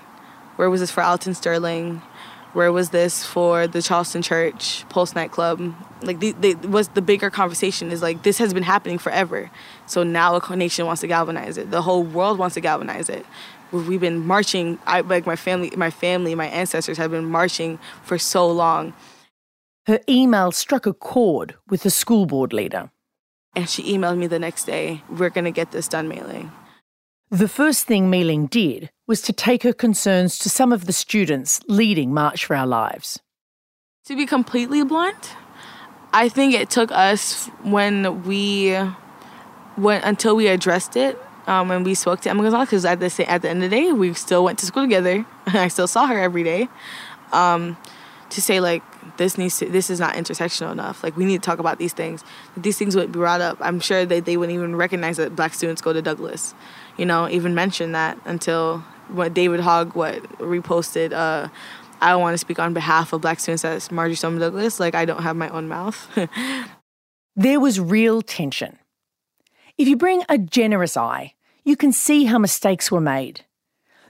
Where 0.56 0.70
was 0.70 0.80
this 0.80 0.90
for 0.90 1.02
Alton 1.02 1.34
Sterling? 1.34 2.02
Where 2.52 2.70
was 2.70 2.90
this 2.90 3.24
for 3.24 3.66
the 3.66 3.80
Charleston 3.80 4.20
Church 4.20 4.86
Pulse 4.90 5.14
nightclub? 5.14 5.74
Like 6.02 6.20
the, 6.20 6.32
the 6.32 6.54
was 6.68 6.88
the 6.88 7.00
bigger 7.00 7.30
conversation 7.30 7.90
is 7.90 8.02
like 8.02 8.24
this 8.24 8.38
has 8.38 8.52
been 8.52 8.62
happening 8.62 8.98
forever. 8.98 9.50
So 9.86 10.02
now 10.02 10.36
a 10.36 10.56
nation 10.56 10.84
wants 10.84 11.00
to 11.00 11.06
galvanize 11.06 11.56
it. 11.56 11.70
The 11.70 11.82
whole 11.82 12.02
world 12.02 12.38
wants 12.38 12.54
to 12.54 12.60
galvanize 12.60 13.08
it. 13.08 13.24
We've 13.70 14.00
been 14.00 14.26
marching. 14.26 14.78
I 14.86 15.00
like 15.00 15.24
my 15.24 15.36
family, 15.36 15.72
my 15.76 15.90
family, 15.90 16.34
my 16.34 16.48
ancestors 16.48 16.98
have 16.98 17.10
been 17.10 17.24
marching 17.24 17.78
for 18.02 18.18
so 18.18 18.46
long. 18.50 18.92
Her 19.86 20.00
email 20.08 20.52
struck 20.52 20.84
a 20.84 20.92
chord 20.92 21.54
with 21.70 21.82
the 21.82 21.90
school 21.90 22.26
board 22.26 22.52
leader. 22.52 22.90
And 23.54 23.68
she 23.68 23.82
emailed 23.94 24.18
me 24.18 24.26
the 24.26 24.38
next 24.38 24.64
day, 24.64 25.02
we're 25.10 25.30
going 25.30 25.44
to 25.44 25.50
get 25.50 25.72
this 25.72 25.88
done 25.88 26.08
Mei-Ling. 26.08 26.52
The 27.32 27.48
first 27.48 27.86
thing 27.86 28.10
Mei-Ling 28.10 28.48
did 28.48 28.90
was 29.06 29.22
to 29.22 29.32
take 29.32 29.62
her 29.62 29.72
concerns 29.72 30.36
to 30.40 30.50
some 30.50 30.70
of 30.70 30.84
the 30.84 30.92
students 30.92 31.62
leading 31.66 32.12
March 32.12 32.44
for 32.44 32.54
Our 32.54 32.66
Lives. 32.66 33.20
To 34.04 34.14
be 34.14 34.26
completely 34.26 34.84
blunt, 34.84 35.34
I 36.12 36.28
think 36.28 36.52
it 36.52 36.68
took 36.68 36.92
us 36.92 37.46
when 37.62 38.24
we 38.24 38.78
went 39.78 40.04
until 40.04 40.36
we 40.36 40.48
addressed 40.48 40.94
it 40.94 41.18
um, 41.46 41.70
when 41.70 41.84
we 41.84 41.94
spoke 41.94 42.20
to 42.20 42.28
Emma 42.28 42.42
Gonzalez 42.42 42.68
because 42.68 42.84
at 42.84 43.00
the 43.00 43.24
at 43.26 43.40
the 43.40 43.48
end 43.48 43.64
of 43.64 43.70
the 43.70 43.76
day 43.76 43.92
we 43.92 44.12
still 44.12 44.44
went 44.44 44.58
to 44.58 44.66
school 44.66 44.82
together. 44.82 45.24
And 45.46 45.56
I 45.56 45.68
still 45.68 45.88
saw 45.88 46.08
her 46.08 46.20
every 46.20 46.42
day. 46.42 46.68
Um, 47.32 47.78
to 48.28 48.42
say 48.42 48.60
like 48.60 48.82
this 49.16 49.38
needs 49.38 49.58
to, 49.60 49.70
this 49.70 49.88
is 49.88 49.98
not 49.98 50.16
intersectional 50.16 50.70
enough. 50.70 51.02
Like 51.02 51.16
we 51.16 51.24
need 51.24 51.42
to 51.42 51.46
talk 51.46 51.60
about 51.60 51.78
these 51.78 51.94
things. 51.94 52.24
These 52.58 52.76
things 52.76 52.94
would 52.94 53.10
be 53.10 53.18
brought 53.18 53.40
up. 53.40 53.56
I'm 53.62 53.80
sure 53.80 54.04
that 54.04 54.26
they 54.26 54.36
wouldn't 54.36 54.54
even 54.54 54.76
recognize 54.76 55.16
that 55.16 55.34
black 55.34 55.54
students 55.54 55.80
go 55.80 55.94
to 55.94 56.02
Douglas 56.02 56.54
you 56.96 57.06
know, 57.06 57.28
even 57.28 57.54
mention 57.54 57.92
that 57.92 58.18
until 58.24 58.84
what 59.08 59.34
David 59.34 59.60
Hogg 59.60 59.94
what 59.94 60.22
reposted. 60.38 61.12
Uh, 61.12 61.48
I 62.00 62.16
want 62.16 62.34
to 62.34 62.38
speak 62.38 62.58
on 62.58 62.74
behalf 62.74 63.12
of 63.12 63.20
Black 63.20 63.38
students 63.38 63.64
as 63.64 63.90
Marjory 63.92 64.16
Stoneman 64.16 64.40
Douglas. 64.40 64.80
Like 64.80 64.94
I 64.94 65.04
don't 65.04 65.22
have 65.22 65.36
my 65.36 65.48
own 65.50 65.68
mouth. 65.68 66.08
there 67.36 67.60
was 67.60 67.78
real 67.78 68.22
tension. 68.22 68.78
If 69.78 69.88
you 69.88 69.96
bring 69.96 70.22
a 70.28 70.36
generous 70.38 70.96
eye, 70.96 71.34
you 71.64 71.76
can 71.76 71.92
see 71.92 72.24
how 72.24 72.38
mistakes 72.38 72.90
were 72.90 73.00
made. 73.00 73.44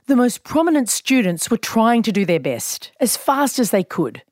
The 0.07 0.15
most 0.15 0.43
prominent 0.43 0.89
students 0.89 1.49
were 1.49 1.57
trying 1.57 2.03
to 2.03 2.11
do 2.11 2.25
their 2.25 2.39
best, 2.39 2.91
as 2.99 3.15
fast 3.15 3.59
as 3.59 3.71
they 3.71 3.83
could. 3.83 4.23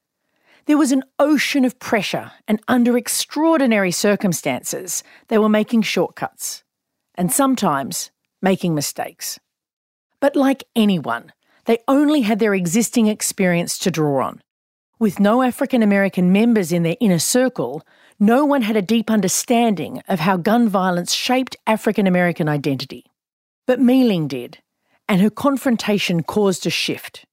There 0.66 0.78
was 0.78 0.92
an 0.92 1.04
ocean 1.18 1.64
of 1.64 1.80
pressure, 1.80 2.32
and 2.48 2.62
under 2.68 2.98
extraordinary 2.98 3.92
circumstances, 3.92 5.04
they 5.30 5.38
were 5.38 5.50
making 5.50 5.84
shortcuts. 5.84 6.64
And 7.16 7.32
sometimes 7.32 8.12
making 8.42 8.76
mistakes. 8.76 9.40
But 10.20 10.36
like 10.36 10.64
anyone, 10.76 11.34
they 11.66 11.80
only 11.88 12.22
had 12.22 12.40
their 12.40 12.54
existing 12.54 13.08
experience 13.08 13.78
to 13.80 13.92
draw 13.92 14.26
on. 14.26 14.42
With 15.00 15.20
no 15.20 15.42
African 15.42 15.82
American 15.82 16.32
members 16.32 16.72
in 16.72 16.84
their 16.84 16.98
inner 17.00 17.20
circle, 17.20 17.84
no 18.20 18.46
one 18.46 18.62
had 18.62 18.78
a 18.78 18.84
deep 18.84 19.10
understanding 19.10 20.04
of 20.08 20.20
how 20.20 20.38
gun 20.38 20.70
violence 20.70 21.12
shaped 21.12 21.56
African 21.66 22.06
American 22.06 22.48
identity. 22.48 23.06
But 23.66 23.80
Mei-Ling 23.80 24.28
did, 24.28 24.60
and 25.10 25.20
her 25.22 25.32
confrontation 25.32 26.22
caused 26.22 26.68
a 26.68 26.70
shift. 26.70 27.26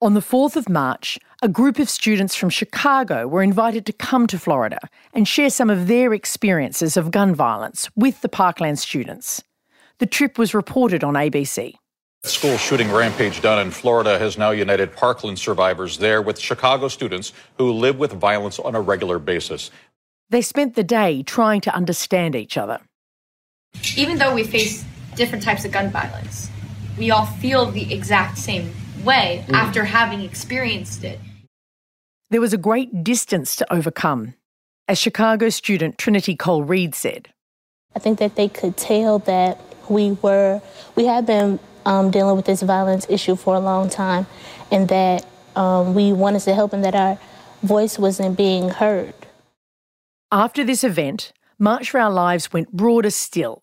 On 0.00 0.14
the 0.14 0.20
4th 0.20 0.56
of 0.56 0.68
March, 0.68 1.18
a 1.42 1.48
group 1.48 1.78
of 1.78 1.90
students 1.90 2.34
from 2.34 2.50
Chicago 2.50 3.26
were 3.26 3.42
invited 3.42 3.84
to 3.86 3.92
come 3.92 4.26
to 4.28 4.38
Florida 4.38 4.78
and 5.12 5.26
share 5.26 5.50
some 5.50 5.70
of 5.70 5.88
their 5.88 6.14
experiences 6.14 6.96
of 6.96 7.10
gun 7.10 7.34
violence 7.34 7.90
with 7.96 8.20
the 8.20 8.28
Parkland 8.28 8.78
students. 8.78 9.42
The 9.98 10.06
trip 10.06 10.38
was 10.38 10.54
reported 10.54 11.02
on 11.02 11.14
ABC. 11.14 11.74
The 12.22 12.28
school 12.28 12.56
shooting 12.56 12.90
rampage 12.90 13.40
done 13.40 13.64
in 13.64 13.70
Florida 13.70 14.18
has 14.18 14.38
now 14.38 14.50
united 14.50 14.94
Parkland 14.94 15.38
survivors 15.38 15.98
there 15.98 16.22
with 16.22 16.38
Chicago 16.38 16.88
students 16.88 17.32
who 17.56 17.72
live 17.72 17.98
with 17.98 18.12
violence 18.12 18.58
on 18.58 18.74
a 18.74 18.80
regular 18.80 19.18
basis. 19.18 19.70
They 20.30 20.42
spent 20.42 20.74
the 20.74 20.84
day 20.84 21.22
trying 21.22 21.60
to 21.62 21.74
understand 21.74 22.36
each 22.36 22.56
other. 22.56 22.80
Even 23.96 24.18
though 24.18 24.34
we 24.34 24.44
face 24.44 24.84
different 25.14 25.42
types 25.42 25.64
of 25.64 25.72
gun 25.72 25.90
violence, 25.90 26.50
we 26.98 27.10
all 27.10 27.26
feel 27.26 27.66
the 27.66 27.92
exact 27.92 28.38
same 28.38 28.72
way 29.04 29.44
mm. 29.46 29.54
after 29.54 29.84
having 29.84 30.22
experienced 30.22 31.04
it. 31.04 31.20
There 32.30 32.40
was 32.40 32.52
a 32.52 32.58
great 32.58 33.02
distance 33.02 33.56
to 33.56 33.72
overcome. 33.72 34.34
As 34.86 34.98
Chicago 34.98 35.48
student 35.48 35.98
Trinity 35.98 36.34
Cole 36.34 36.62
Reed 36.62 36.94
said, 36.94 37.28
I 37.94 38.00
think 38.00 38.18
that 38.18 38.36
they 38.36 38.48
could 38.48 38.76
tell 38.76 39.18
that 39.20 39.58
we 39.90 40.12
were, 40.22 40.60
we 40.94 41.06
had 41.06 41.26
been 41.26 41.58
um, 41.84 42.10
dealing 42.10 42.36
with 42.36 42.46
this 42.46 42.62
violence 42.62 43.06
issue 43.08 43.36
for 43.36 43.54
a 43.54 43.60
long 43.60 43.88
time, 43.88 44.26
and 44.70 44.88
that 44.88 45.26
um, 45.56 45.94
we 45.94 46.12
wanted 46.12 46.40
to 46.42 46.54
help 46.54 46.72
and 46.72 46.84
that 46.84 46.94
our 46.94 47.18
voice 47.62 47.98
wasn't 47.98 48.36
being 48.36 48.68
heard. 48.68 49.14
After 50.30 50.62
this 50.64 50.84
event, 50.84 51.32
March 51.58 51.90
for 51.90 52.00
Our 52.00 52.10
Lives 52.10 52.52
went 52.52 52.72
broader 52.72 53.10
still. 53.10 53.62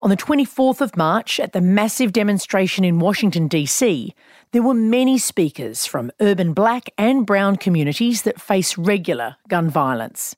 On 0.00 0.10
the 0.10 0.16
24th 0.16 0.80
of 0.80 0.96
March, 0.96 1.40
at 1.40 1.52
the 1.52 1.60
massive 1.60 2.12
demonstration 2.12 2.84
in 2.84 3.00
Washington, 3.00 3.48
D.C., 3.48 4.14
there 4.52 4.62
were 4.62 4.74
many 4.74 5.18
speakers 5.18 5.86
from 5.86 6.12
urban 6.20 6.52
black 6.52 6.88
and 6.96 7.26
brown 7.26 7.56
communities 7.56 8.22
that 8.22 8.40
face 8.40 8.78
regular 8.78 9.36
gun 9.48 9.68
violence. 9.68 10.36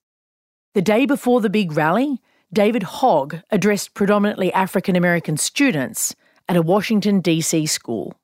The 0.75 0.83
day 0.83 1.05
before 1.05 1.41
the 1.41 1.51
big 1.51 1.73
rally, 1.73 2.21
David 2.53 2.83
Hogg 2.83 3.37
addressed 3.51 3.95
predominantly 3.95 4.53
African 4.53 4.97
American 4.97 5.37
students 5.37 6.17
at 6.49 6.57
a 6.57 6.63
Washington, 6.63 7.21
D.C. 7.21 7.67
school. 7.67 8.15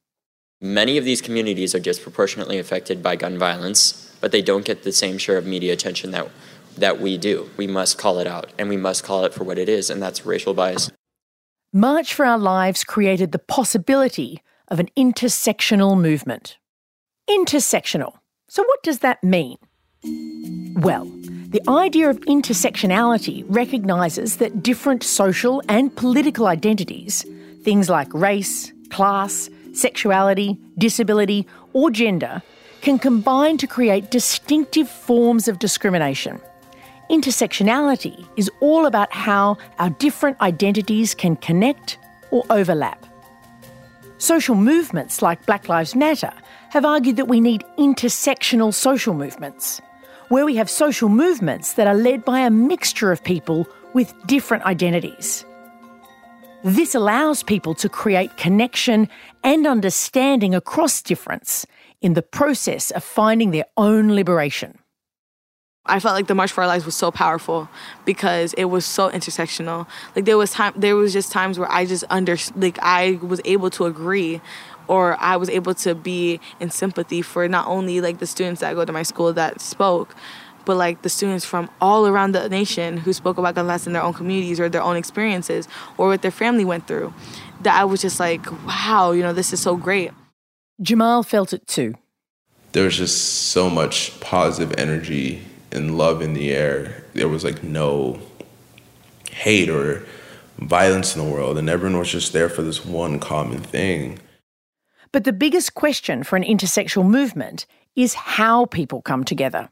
Many 0.60 0.98
of 0.98 1.04
these 1.04 1.22
communities 1.22 1.76
are 1.76 1.80
disproportionately 1.80 2.58
affected 2.58 3.02
by 3.02 3.14
gun 3.14 3.38
violence, 3.38 4.16
but 4.20 4.32
they 4.32 4.42
don't 4.42 4.64
get 4.64 4.82
the 4.82 4.90
same 4.90 5.18
share 5.18 5.38
of 5.38 5.46
media 5.46 5.72
attention 5.72 6.10
that, 6.10 6.28
that 6.76 7.00
we 7.00 7.16
do. 7.18 7.50
We 7.56 7.68
must 7.68 7.98
call 7.98 8.18
it 8.18 8.26
out, 8.26 8.52
and 8.58 8.68
we 8.68 8.76
must 8.76 9.04
call 9.04 9.24
it 9.24 9.32
for 9.32 9.44
what 9.44 9.58
it 9.58 9.68
is, 9.68 9.90
and 9.90 10.02
that's 10.02 10.26
racial 10.26 10.54
bias. 10.54 10.90
March 11.72 12.12
for 12.12 12.26
Our 12.26 12.38
Lives 12.38 12.82
created 12.82 13.30
the 13.30 13.38
possibility 13.38 14.40
of 14.66 14.80
an 14.80 14.88
intersectional 14.96 16.00
movement. 16.00 16.58
Intersectional. 17.30 18.14
So, 18.48 18.64
what 18.64 18.82
does 18.82 19.00
that 19.00 19.22
mean? 19.22 19.58
Well, 20.76 21.10
the 21.48 21.62
idea 21.68 22.10
of 22.10 22.20
intersectionality 22.20 23.44
recognises 23.48 24.36
that 24.36 24.62
different 24.62 25.02
social 25.02 25.62
and 25.68 25.94
political 25.96 26.48
identities, 26.48 27.24
things 27.62 27.88
like 27.88 28.12
race, 28.12 28.72
class, 28.90 29.48
sexuality, 29.72 30.58
disability, 30.76 31.46
or 31.72 31.90
gender, 31.90 32.42
can 32.82 32.98
combine 32.98 33.56
to 33.58 33.66
create 33.66 34.10
distinctive 34.10 34.88
forms 34.88 35.48
of 35.48 35.58
discrimination. 35.58 36.40
Intersectionality 37.10 38.26
is 38.36 38.50
all 38.60 38.86
about 38.86 39.12
how 39.12 39.56
our 39.78 39.90
different 39.90 40.40
identities 40.40 41.14
can 41.14 41.36
connect 41.36 41.98
or 42.30 42.44
overlap. 42.50 43.06
Social 44.18 44.54
movements 44.54 45.22
like 45.22 45.46
Black 45.46 45.68
Lives 45.68 45.94
Matter 45.94 46.32
have 46.70 46.84
argued 46.84 47.16
that 47.16 47.28
we 47.28 47.40
need 47.40 47.64
intersectional 47.78 48.74
social 48.74 49.14
movements 49.14 49.80
where 50.28 50.44
we 50.44 50.56
have 50.56 50.68
social 50.68 51.08
movements 51.08 51.74
that 51.74 51.86
are 51.86 51.94
led 51.94 52.24
by 52.24 52.40
a 52.40 52.50
mixture 52.50 53.12
of 53.12 53.22
people 53.22 53.68
with 53.94 54.12
different 54.26 54.64
identities. 54.64 55.44
This 56.64 56.94
allows 56.94 57.42
people 57.42 57.74
to 57.76 57.88
create 57.88 58.36
connection 58.36 59.08
and 59.44 59.66
understanding 59.66 60.54
across 60.54 61.00
difference 61.00 61.66
in 62.00 62.14
the 62.14 62.22
process 62.22 62.90
of 62.90 63.04
finding 63.04 63.52
their 63.52 63.66
own 63.76 64.14
liberation. 64.14 64.78
I 65.88 66.00
felt 66.00 66.14
like 66.14 66.26
the 66.26 66.34
March 66.34 66.50
for 66.50 66.62
Our 66.62 66.66
Lives 66.66 66.84
was 66.84 66.96
so 66.96 67.12
powerful 67.12 67.68
because 68.04 68.52
it 68.54 68.64
was 68.64 68.84
so 68.84 69.08
intersectional. 69.10 69.86
Like 70.16 70.24
there 70.24 70.36
was 70.36 70.50
time, 70.50 70.72
there 70.76 70.96
was 70.96 71.12
just 71.12 71.30
times 71.30 71.58
where 71.58 71.70
I 71.70 71.86
just 71.86 72.02
under, 72.10 72.36
like 72.56 72.78
I 72.82 73.20
was 73.22 73.40
able 73.44 73.70
to 73.70 73.84
agree 73.84 74.40
or 74.88 75.16
I 75.20 75.36
was 75.36 75.48
able 75.50 75.74
to 75.74 75.94
be 75.94 76.40
in 76.60 76.70
sympathy 76.70 77.22
for 77.22 77.48
not 77.48 77.66
only 77.66 78.00
like 78.00 78.18
the 78.18 78.26
students 78.26 78.60
that 78.60 78.74
go 78.74 78.84
to 78.84 78.92
my 78.92 79.02
school 79.02 79.32
that 79.32 79.60
spoke, 79.60 80.14
but 80.64 80.76
like 80.76 81.02
the 81.02 81.08
students 81.08 81.44
from 81.44 81.70
all 81.80 82.06
around 82.06 82.32
the 82.32 82.48
nation 82.48 82.98
who 82.98 83.12
spoke 83.12 83.38
about 83.38 83.54
gun 83.54 83.66
violence 83.66 83.86
in 83.86 83.92
their 83.92 84.02
own 84.02 84.12
communities 84.12 84.60
or 84.60 84.68
their 84.68 84.82
own 84.82 84.96
experiences 84.96 85.68
or 85.96 86.08
what 86.08 86.22
their 86.22 86.30
family 86.30 86.64
went 86.64 86.86
through. 86.86 87.14
That 87.62 87.80
I 87.80 87.84
was 87.84 88.02
just 88.02 88.20
like, 88.20 88.44
wow, 88.66 89.12
you 89.12 89.22
know, 89.22 89.32
this 89.32 89.52
is 89.52 89.60
so 89.60 89.76
great. 89.76 90.10
Jammal 90.82 91.24
felt 91.24 91.52
it 91.52 91.66
too. 91.66 91.94
There 92.72 92.84
was 92.84 92.96
just 92.96 93.48
so 93.50 93.70
much 93.70 94.20
positive 94.20 94.78
energy 94.78 95.42
and 95.72 95.96
love 95.96 96.20
in 96.20 96.34
the 96.34 96.52
air. 96.52 97.04
There 97.14 97.28
was 97.28 97.44
like 97.44 97.62
no 97.62 98.20
hate 99.30 99.70
or 99.70 100.04
violence 100.58 101.16
in 101.16 101.24
the 101.24 101.30
world, 101.30 101.58
and 101.58 101.68
everyone 101.70 101.98
was 101.98 102.10
just 102.10 102.32
there 102.32 102.48
for 102.48 102.62
this 102.62 102.84
one 102.84 103.18
common 103.20 103.60
thing. 103.60 104.18
But 105.16 105.24
the 105.24 105.32
biggest 105.32 105.72
question 105.72 106.24
for 106.24 106.36
an 106.36 106.42
intersexual 106.42 107.08
movement 107.08 107.64
is 107.94 108.12
how 108.12 108.66
people 108.66 109.00
come 109.00 109.24
together. 109.24 109.70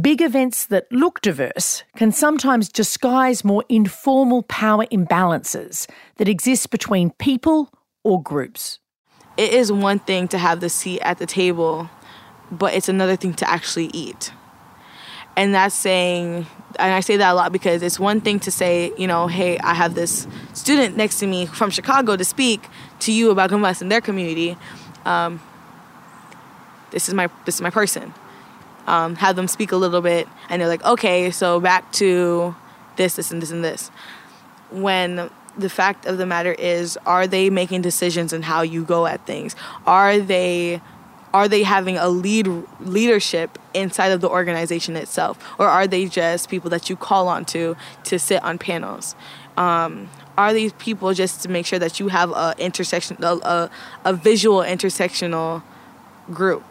Big 0.00 0.22
events 0.22 0.64
that 0.64 0.90
look 0.90 1.20
diverse 1.20 1.84
can 1.96 2.10
sometimes 2.10 2.70
disguise 2.70 3.44
more 3.44 3.62
informal 3.68 4.42
power 4.44 4.86
imbalances 4.86 5.86
that 6.16 6.30
exist 6.30 6.70
between 6.70 7.10
people 7.18 7.74
or 8.04 8.22
groups. 8.22 8.78
It 9.36 9.52
is 9.52 9.70
one 9.70 9.98
thing 9.98 10.28
to 10.28 10.38
have 10.38 10.60
the 10.60 10.70
seat 10.70 11.02
at 11.02 11.18
the 11.18 11.26
table, 11.26 11.90
but 12.50 12.72
it's 12.72 12.88
another 12.88 13.16
thing 13.16 13.34
to 13.34 13.50
actually 13.50 13.90
eat. 13.92 14.32
And 15.36 15.54
that's 15.54 15.74
saying, 15.74 16.46
and 16.78 16.94
I 16.94 17.00
say 17.00 17.16
that 17.16 17.32
a 17.32 17.34
lot 17.34 17.52
because 17.52 17.82
it's 17.82 17.98
one 17.98 18.20
thing 18.20 18.38
to 18.40 18.50
say, 18.50 18.92
you 18.96 19.06
know, 19.06 19.26
hey, 19.26 19.58
I 19.58 19.74
have 19.74 19.94
this 19.94 20.28
student 20.52 20.96
next 20.96 21.18
to 21.20 21.26
me 21.26 21.46
from 21.46 21.70
Chicago 21.70 22.16
to 22.16 22.24
speak 22.24 22.68
to 23.00 23.12
you 23.12 23.30
about 23.30 23.50
violence 23.50 23.82
in 23.82 23.88
their 23.88 24.00
community. 24.00 24.56
Um, 25.04 25.40
this 26.90 27.08
is 27.08 27.14
my 27.14 27.28
this 27.44 27.56
is 27.56 27.60
my 27.60 27.70
person 27.70 28.14
um, 28.86 29.16
have 29.16 29.36
them 29.36 29.48
speak 29.48 29.72
a 29.72 29.76
little 29.76 30.00
bit, 30.00 30.28
and 30.48 30.60
they're 30.60 30.68
like, 30.68 30.84
okay, 30.84 31.30
so 31.30 31.60
back 31.60 31.90
to 31.92 32.54
this, 32.96 33.16
this, 33.16 33.30
and 33.30 33.40
this, 33.40 33.50
and 33.50 33.64
this. 33.64 33.90
When 34.70 35.30
the 35.56 35.70
fact 35.70 36.06
of 36.06 36.18
the 36.18 36.26
matter 36.26 36.52
is, 36.52 36.98
are 37.06 37.26
they 37.26 37.50
making 37.50 37.82
decisions 37.82 38.32
in 38.32 38.42
how 38.42 38.62
you 38.62 38.84
go 38.84 39.06
at 39.06 39.24
things? 39.26 39.54
Are 39.86 40.18
they 40.18 40.80
are 41.34 41.48
they 41.48 41.64
having 41.64 41.98
a 41.98 42.08
lead 42.08 42.48
leadership 42.80 43.58
inside 43.74 44.12
of 44.12 44.20
the 44.20 44.28
organization 44.30 44.94
itself, 44.96 45.36
or 45.58 45.66
are 45.66 45.86
they 45.86 46.06
just 46.06 46.48
people 46.48 46.70
that 46.70 46.88
you 46.88 46.96
call 46.96 47.28
on 47.28 47.44
to 47.46 47.76
to 48.04 48.18
sit 48.18 48.42
on 48.44 48.56
panels? 48.56 49.16
Um, 49.56 50.08
are 50.38 50.52
these 50.52 50.72
people 50.74 51.12
just 51.12 51.42
to 51.42 51.48
make 51.48 51.66
sure 51.66 51.78
that 51.80 52.00
you 52.00 52.08
have 52.08 52.30
a 52.30 52.54
intersection, 52.58 53.16
a, 53.22 53.34
a, 53.34 53.70
a 54.04 54.12
visual 54.14 54.60
intersectional 54.60 55.62
group? 56.32 56.64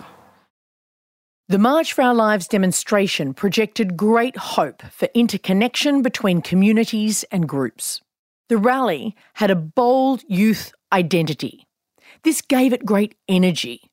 The 1.49 1.59
March 1.59 1.91
for 1.91 2.01
Our 2.01 2.15
Lives 2.15 2.47
demonstration 2.47 3.33
projected 3.33 3.97
great 3.97 4.37
hope 4.37 4.81
for 4.83 5.09
interconnection 5.13 6.01
between 6.01 6.41
communities 6.41 7.25
and 7.31 7.49
groups. 7.49 8.01
The 8.47 8.57
rally 8.57 9.15
had 9.33 9.51
a 9.51 9.55
bold 9.55 10.23
youth 10.27 10.71
identity. 10.91 11.67
This 12.23 12.41
gave 12.41 12.71
it 12.71 12.85
great 12.85 13.15
energy. 13.27 13.89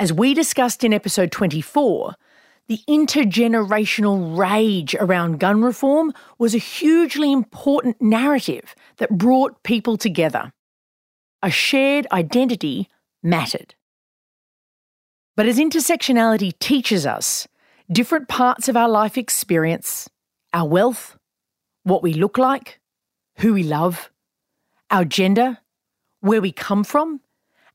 As 0.00 0.12
we 0.12 0.32
discussed 0.32 0.84
in 0.84 0.92
episode 0.92 1.32
24, 1.32 2.14
the 2.68 2.80
intergenerational 2.88 4.38
rage 4.38 4.94
around 4.94 5.40
gun 5.40 5.60
reform 5.62 6.12
was 6.38 6.54
a 6.54 6.58
hugely 6.58 7.32
important 7.32 8.00
narrative 8.00 8.76
that 8.98 9.18
brought 9.18 9.62
people 9.64 9.96
together. 9.96 10.52
A 11.42 11.50
shared 11.50 12.06
identity 12.12 12.88
mattered. 13.24 13.74
But 15.36 15.46
as 15.46 15.58
intersectionality 15.58 16.56
teaches 16.60 17.04
us, 17.04 17.48
different 17.90 18.28
parts 18.28 18.68
of 18.68 18.76
our 18.76 18.88
life 18.88 19.18
experience, 19.18 20.08
our 20.52 20.68
wealth, 20.68 21.18
what 21.82 22.04
we 22.04 22.12
look 22.12 22.38
like, 22.38 22.78
who 23.38 23.54
we 23.54 23.64
love, 23.64 24.10
our 24.90 25.04
gender, 25.04 25.58
where 26.20 26.40
we 26.40 26.52
come 26.52 26.84
from, 26.84 27.20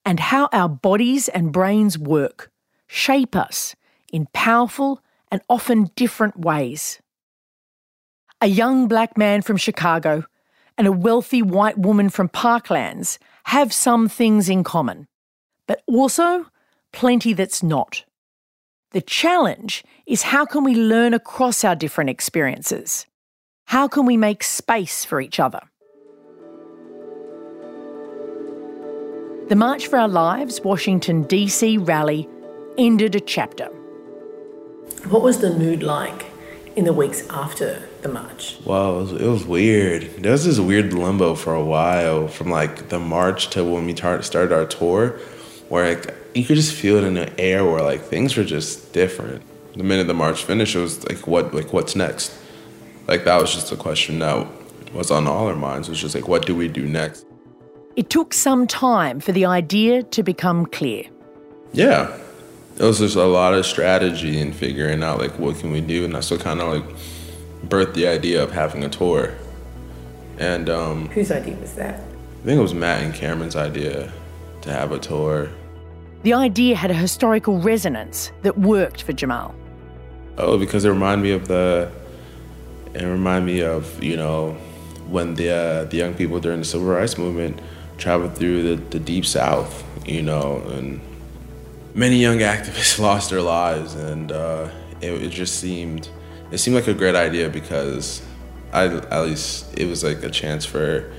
and 0.05 0.19
how 0.19 0.49
our 0.51 0.69
bodies 0.69 1.29
and 1.29 1.51
brains 1.51 1.97
work 1.97 2.51
shape 2.87 3.35
us 3.35 3.75
in 4.11 4.27
powerful 4.33 5.01
and 5.31 5.41
often 5.49 5.89
different 5.95 6.39
ways. 6.39 7.01
A 8.41 8.47
young 8.47 8.87
black 8.87 9.17
man 9.17 9.41
from 9.41 9.57
Chicago 9.57 10.25
and 10.77 10.87
a 10.87 10.91
wealthy 10.91 11.41
white 11.41 11.77
woman 11.77 12.09
from 12.09 12.29
Parklands 12.29 13.17
have 13.45 13.73
some 13.73 14.07
things 14.07 14.49
in 14.49 14.63
common, 14.63 15.07
but 15.67 15.81
also 15.87 16.47
plenty 16.91 17.33
that's 17.33 17.63
not. 17.63 18.05
The 18.91 19.01
challenge 19.01 19.83
is 20.05 20.23
how 20.23 20.45
can 20.45 20.63
we 20.63 20.75
learn 20.75 21.13
across 21.13 21.63
our 21.63 21.75
different 21.75 22.09
experiences? 22.09 23.05
How 23.65 23.87
can 23.87 24.05
we 24.05 24.17
make 24.17 24.43
space 24.43 25.03
for 25.03 25.19
each 25.19 25.39
other? 25.39 25.61
The 29.49 29.57
March 29.57 29.87
for 29.87 29.99
Our 29.99 30.07
Lives 30.07 30.61
Washington 30.61 31.25
DC 31.25 31.85
rally 31.85 32.29
ended 32.77 33.13
a 33.13 33.19
chapter. 33.19 33.65
What 35.09 35.21
was 35.21 35.39
the 35.39 35.51
mood 35.51 35.83
like 35.83 36.27
in 36.77 36.85
the 36.85 36.93
weeks 36.93 37.27
after 37.29 37.83
the 38.03 38.07
march? 38.07 38.57
Well, 38.63 38.99
it 38.99 39.01
was, 39.01 39.11
it 39.11 39.27
was 39.27 39.45
weird. 39.45 40.03
There 40.23 40.31
was 40.31 40.45
this 40.45 40.61
weird 40.61 40.93
limbo 40.93 41.35
for 41.35 41.53
a 41.53 41.63
while 41.63 42.29
from 42.29 42.49
like 42.49 42.87
the 42.87 42.99
march 42.99 43.49
to 43.49 43.65
when 43.65 43.85
we 43.85 43.93
tar- 43.93 44.21
started 44.21 44.55
our 44.55 44.65
tour, 44.65 45.19
where 45.67 45.93
like, 45.93 46.15
you 46.33 46.45
could 46.45 46.55
just 46.55 46.73
feel 46.73 46.95
it 46.95 47.03
in 47.03 47.15
the 47.15 47.37
air 47.37 47.65
where 47.65 47.83
like 47.83 48.01
things 48.01 48.37
were 48.37 48.45
just 48.45 48.93
different. 48.93 49.43
The 49.75 49.83
minute 49.83 50.07
the 50.07 50.13
march 50.13 50.45
finished, 50.45 50.73
it 50.73 50.79
was 50.79 51.03
like 51.09 51.27
what 51.27 51.53
like 51.53 51.73
what's 51.73 51.97
next? 51.97 52.33
Like 53.09 53.25
that 53.25 53.41
was 53.41 53.53
just 53.53 53.73
a 53.73 53.75
question 53.75 54.19
that 54.19 54.47
was 54.93 55.11
on 55.11 55.27
all 55.27 55.47
our 55.47 55.55
minds. 55.55 55.89
It 55.89 55.91
was 55.91 55.99
just 55.99 56.15
like 56.15 56.29
what 56.29 56.45
do 56.45 56.55
we 56.55 56.69
do 56.69 56.87
next? 56.87 57.25
It 57.95 58.09
took 58.09 58.33
some 58.33 58.65
time 58.65 59.19
for 59.19 59.31
the 59.31 59.45
idea 59.45 60.01
to 60.01 60.23
become 60.23 60.65
clear. 60.65 61.03
Yeah. 61.73 62.17
It 62.77 62.83
was 62.83 62.97
just 62.97 63.15
a 63.15 63.25
lot 63.25 63.53
of 63.53 63.67
strategy 63.67 64.39
and 64.39 64.55
figuring 64.55 65.03
out 65.03 65.19
like 65.19 65.37
what 65.37 65.59
can 65.59 65.71
we 65.71 65.79
do 65.79 66.05
and 66.05 66.15
that's 66.15 66.31
what 66.31 66.39
kind 66.39 66.59
of 66.59 66.73
like 66.73 66.95
birthed 67.67 67.93
the 67.93 68.07
idea 68.07 68.41
of 68.41 68.51
having 68.51 68.83
a 68.83 68.89
tour. 68.89 69.35
And 70.39 70.69
um 70.69 71.07
Whose 71.09 71.31
idea 71.31 71.55
was 71.57 71.75
that? 71.75 71.99
I 71.99 72.45
think 72.45 72.57
it 72.57 72.61
was 72.61 72.73
Matt 72.73 73.03
and 73.03 73.13
Cameron's 73.13 73.55
idea 73.55 74.11
to 74.61 74.73
have 74.73 74.91
a 74.91 74.97
tour. 74.97 75.49
The 76.23 76.33
idea 76.33 76.75
had 76.75 76.89
a 76.89 76.95
historical 76.95 77.59
resonance 77.59 78.31
that 78.41 78.57
worked 78.57 79.03
for 79.03 79.13
Jammal. 79.13 79.53
Oh, 80.37 80.57
because 80.57 80.83
it 80.83 80.89
reminded 80.89 81.23
me 81.23 81.31
of 81.31 81.47
the. 81.47 81.91
It 82.95 83.03
reminded 83.03 83.45
me 83.45 83.61
of 83.61 84.03
you 84.03 84.17
know 84.17 84.53
when 85.07 85.35
the 85.35 85.49
uh, 85.51 85.83
the 85.85 85.97
young 85.97 86.15
people 86.15 86.39
during 86.39 86.59
the 86.59 86.65
civil 86.65 86.87
rights 86.87 87.17
movement 87.17 87.59
traveled 87.97 88.35
through 88.35 88.75
the, 88.75 88.83
the 88.89 88.99
deep 88.99 89.25
south, 89.25 89.83
you 90.05 90.21
know, 90.21 90.61
and 90.67 91.01
many 91.93 92.17
young 92.17 92.37
activists 92.53 92.99
lost 93.09 93.29
their 93.29 93.41
lives, 93.41 93.95
and 93.95 94.31
uh, 94.31 94.69
it, 95.01 95.11
it 95.11 95.29
just 95.29 95.59
seemed 95.59 96.09
it 96.51 96.59
seemed 96.59 96.75
like 96.75 96.87
a 96.87 96.93
great 96.93 97.15
idea 97.15 97.49
because 97.49 98.21
I 98.71 98.85
at 98.85 99.21
least 99.23 99.77
it 99.77 99.87
was 99.87 100.03
like 100.03 100.23
a 100.23 100.29
chance 100.29 100.65
for 100.65 101.11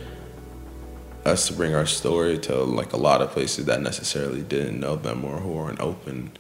us 1.25 1.49
to 1.49 1.55
bring 1.55 1.75
our 1.75 1.87
story 1.87 2.39
to 2.39 2.63
like 2.63 2.93
a 2.93 2.97
lot 2.97 3.23
of 3.23 3.31
places 3.31 3.65
that 3.67 3.81
necessarily 3.81 4.43
didn't 4.43 4.79
know 4.79 4.97
them 4.97 5.25
or 5.25 5.39
who 5.39 5.51
weren't 5.53 5.81
open. 5.81 6.33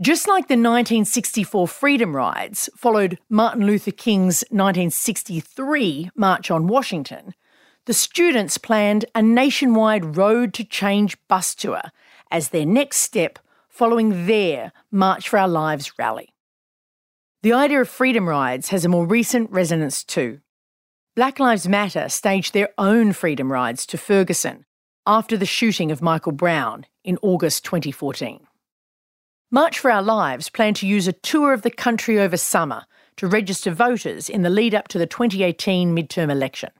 Just 0.00 0.26
like 0.26 0.48
the 0.48 0.54
1964 0.54 1.68
Freedom 1.68 2.16
Rides 2.16 2.68
followed 2.76 3.18
Martin 3.30 3.66
Luther 3.66 3.92
King's 3.92 4.42
1963 4.50 6.10
March 6.16 6.50
on 6.50 6.66
Washington, 6.66 7.34
the 7.86 7.94
students 7.94 8.58
planned 8.58 9.04
a 9.14 9.22
nationwide 9.22 10.16
Road 10.16 10.54
to 10.54 10.64
Change 10.64 11.16
bus 11.28 11.54
tour 11.54 11.82
as 12.30 12.50
their 12.50 12.66
next 12.66 12.98
step 12.98 13.38
following 13.68 14.26
their 14.26 14.72
March 14.90 15.28
for 15.28 15.38
Our 15.38 15.48
Lives 15.48 15.92
rally. 15.98 16.32
The 17.42 17.52
idea 17.52 17.80
of 17.80 17.88
Freedom 17.88 18.28
Rides 18.28 18.68
has 18.68 18.84
a 18.84 18.88
more 18.88 19.06
recent 19.06 19.50
resonance 19.50 20.04
too. 20.04 20.40
Black 21.16 21.40
Lives 21.40 21.66
Matter 21.66 22.08
staged 22.08 22.54
their 22.54 22.70
own 22.78 23.12
freedom 23.12 23.50
rides 23.50 23.84
to 23.86 23.98
Ferguson 23.98 24.64
after 25.04 25.36
the 25.36 25.44
shooting 25.44 25.90
of 25.90 26.00
Michael 26.00 26.32
Brown 26.32 26.86
in 27.02 27.18
August 27.20 27.64
2014. 27.64 28.46
March 29.50 29.78
for 29.78 29.90
Our 29.90 30.02
Lives 30.02 30.48
planned 30.48 30.76
to 30.76 30.86
use 30.86 31.08
a 31.08 31.12
tour 31.12 31.52
of 31.52 31.62
the 31.62 31.70
country 31.70 32.18
over 32.20 32.36
summer 32.36 32.84
to 33.16 33.26
register 33.26 33.72
voters 33.72 34.30
in 34.30 34.42
the 34.42 34.48
lead 34.48 34.74
up 34.74 34.88
to 34.88 34.98
the 34.98 35.06
2018 35.06 35.94
midterm 35.94 36.30
election. 36.30 36.70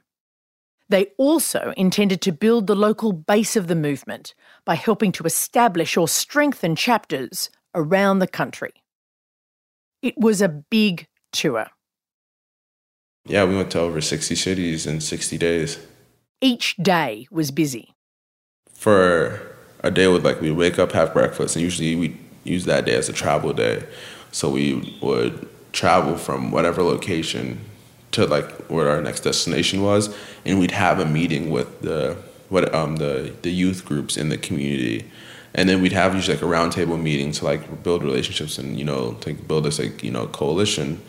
They 0.88 1.06
also 1.16 1.72
intended 1.76 2.20
to 2.22 2.32
build 2.32 2.66
the 2.66 2.74
local 2.74 3.12
base 3.12 3.56
of 3.56 3.66
the 3.66 3.74
movement 3.74 4.34
by 4.64 4.74
helping 4.74 5.12
to 5.12 5.24
establish 5.24 5.96
or 5.96 6.08
strengthen 6.08 6.76
chapters 6.76 7.50
around 7.74 8.18
the 8.18 8.26
country. 8.26 8.72
It 10.02 10.18
was 10.18 10.42
a 10.42 10.48
big 10.48 11.06
tour. 11.32 11.66
Yeah, 13.24 13.44
we 13.44 13.56
went 13.56 13.70
to 13.72 13.80
over 13.80 14.00
60 14.00 14.34
cities 14.34 14.86
in 14.86 15.00
60 15.00 15.38
days. 15.38 15.78
Each 16.40 16.76
day 16.76 17.28
was 17.30 17.52
busy. 17.52 17.94
For 18.72 19.40
a 19.80 19.90
day 19.90 20.08
would 20.08 20.24
like 20.24 20.40
we 20.40 20.50
wake 20.50 20.78
up, 20.78 20.92
have 20.92 21.12
breakfast, 21.12 21.54
and 21.54 21.62
usually 21.62 21.94
we 21.94 22.18
use 22.44 22.64
that 22.64 22.84
day 22.84 22.94
as 22.94 23.08
a 23.08 23.12
travel 23.12 23.52
day. 23.52 23.84
So 24.32 24.50
we 24.50 24.98
would 25.00 25.48
travel 25.72 26.16
from 26.16 26.50
whatever 26.50 26.82
location 26.82 27.64
to 28.12 28.26
like 28.26 28.50
where 28.68 28.88
our 28.88 29.02
next 29.02 29.20
destination 29.20 29.82
was, 29.82 30.14
and 30.44 30.58
we'd 30.58 30.70
have 30.70 30.98
a 30.98 31.06
meeting 31.06 31.50
with 31.50 31.82
the 31.82 32.16
what 32.48 32.74
um 32.74 32.96
the 32.96 33.34
the 33.42 33.50
youth 33.50 33.84
groups 33.84 34.16
in 34.16 34.28
the 34.28 34.38
community, 34.38 35.10
and 35.54 35.68
then 35.68 35.82
we'd 35.82 35.92
have 35.92 36.14
usually 36.14 36.36
like 36.36 36.44
a 36.44 36.46
roundtable 36.46 37.00
meeting 37.00 37.32
to 37.32 37.44
like 37.44 37.82
build 37.82 38.02
relationships 38.02 38.58
and 38.58 38.78
you 38.78 38.84
know 38.84 39.12
to 39.14 39.34
build 39.34 39.64
this 39.64 39.78
like 39.78 40.02
you 40.02 40.10
know 40.10 40.26
coalition 40.26 41.00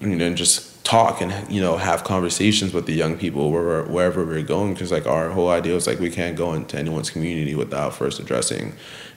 you 0.00 0.08
know 0.08 0.24
and 0.26 0.36
just 0.36 0.82
talk 0.84 1.20
and 1.20 1.32
you 1.52 1.60
know 1.60 1.76
have 1.76 2.04
conversations 2.04 2.72
with 2.72 2.86
the 2.86 2.92
young 2.92 3.16
people 3.16 3.50
wherever, 3.50 3.90
wherever 3.90 4.24
we're 4.24 4.42
going 4.42 4.72
because 4.72 4.90
like 4.90 5.06
our 5.06 5.30
whole 5.30 5.50
idea 5.50 5.74
was 5.74 5.86
like 5.86 6.00
we 6.00 6.10
can't 6.10 6.36
go 6.36 6.54
into 6.54 6.76
anyone's 6.76 7.10
community 7.10 7.54
without 7.54 7.94
first 7.94 8.18
addressing 8.18 8.72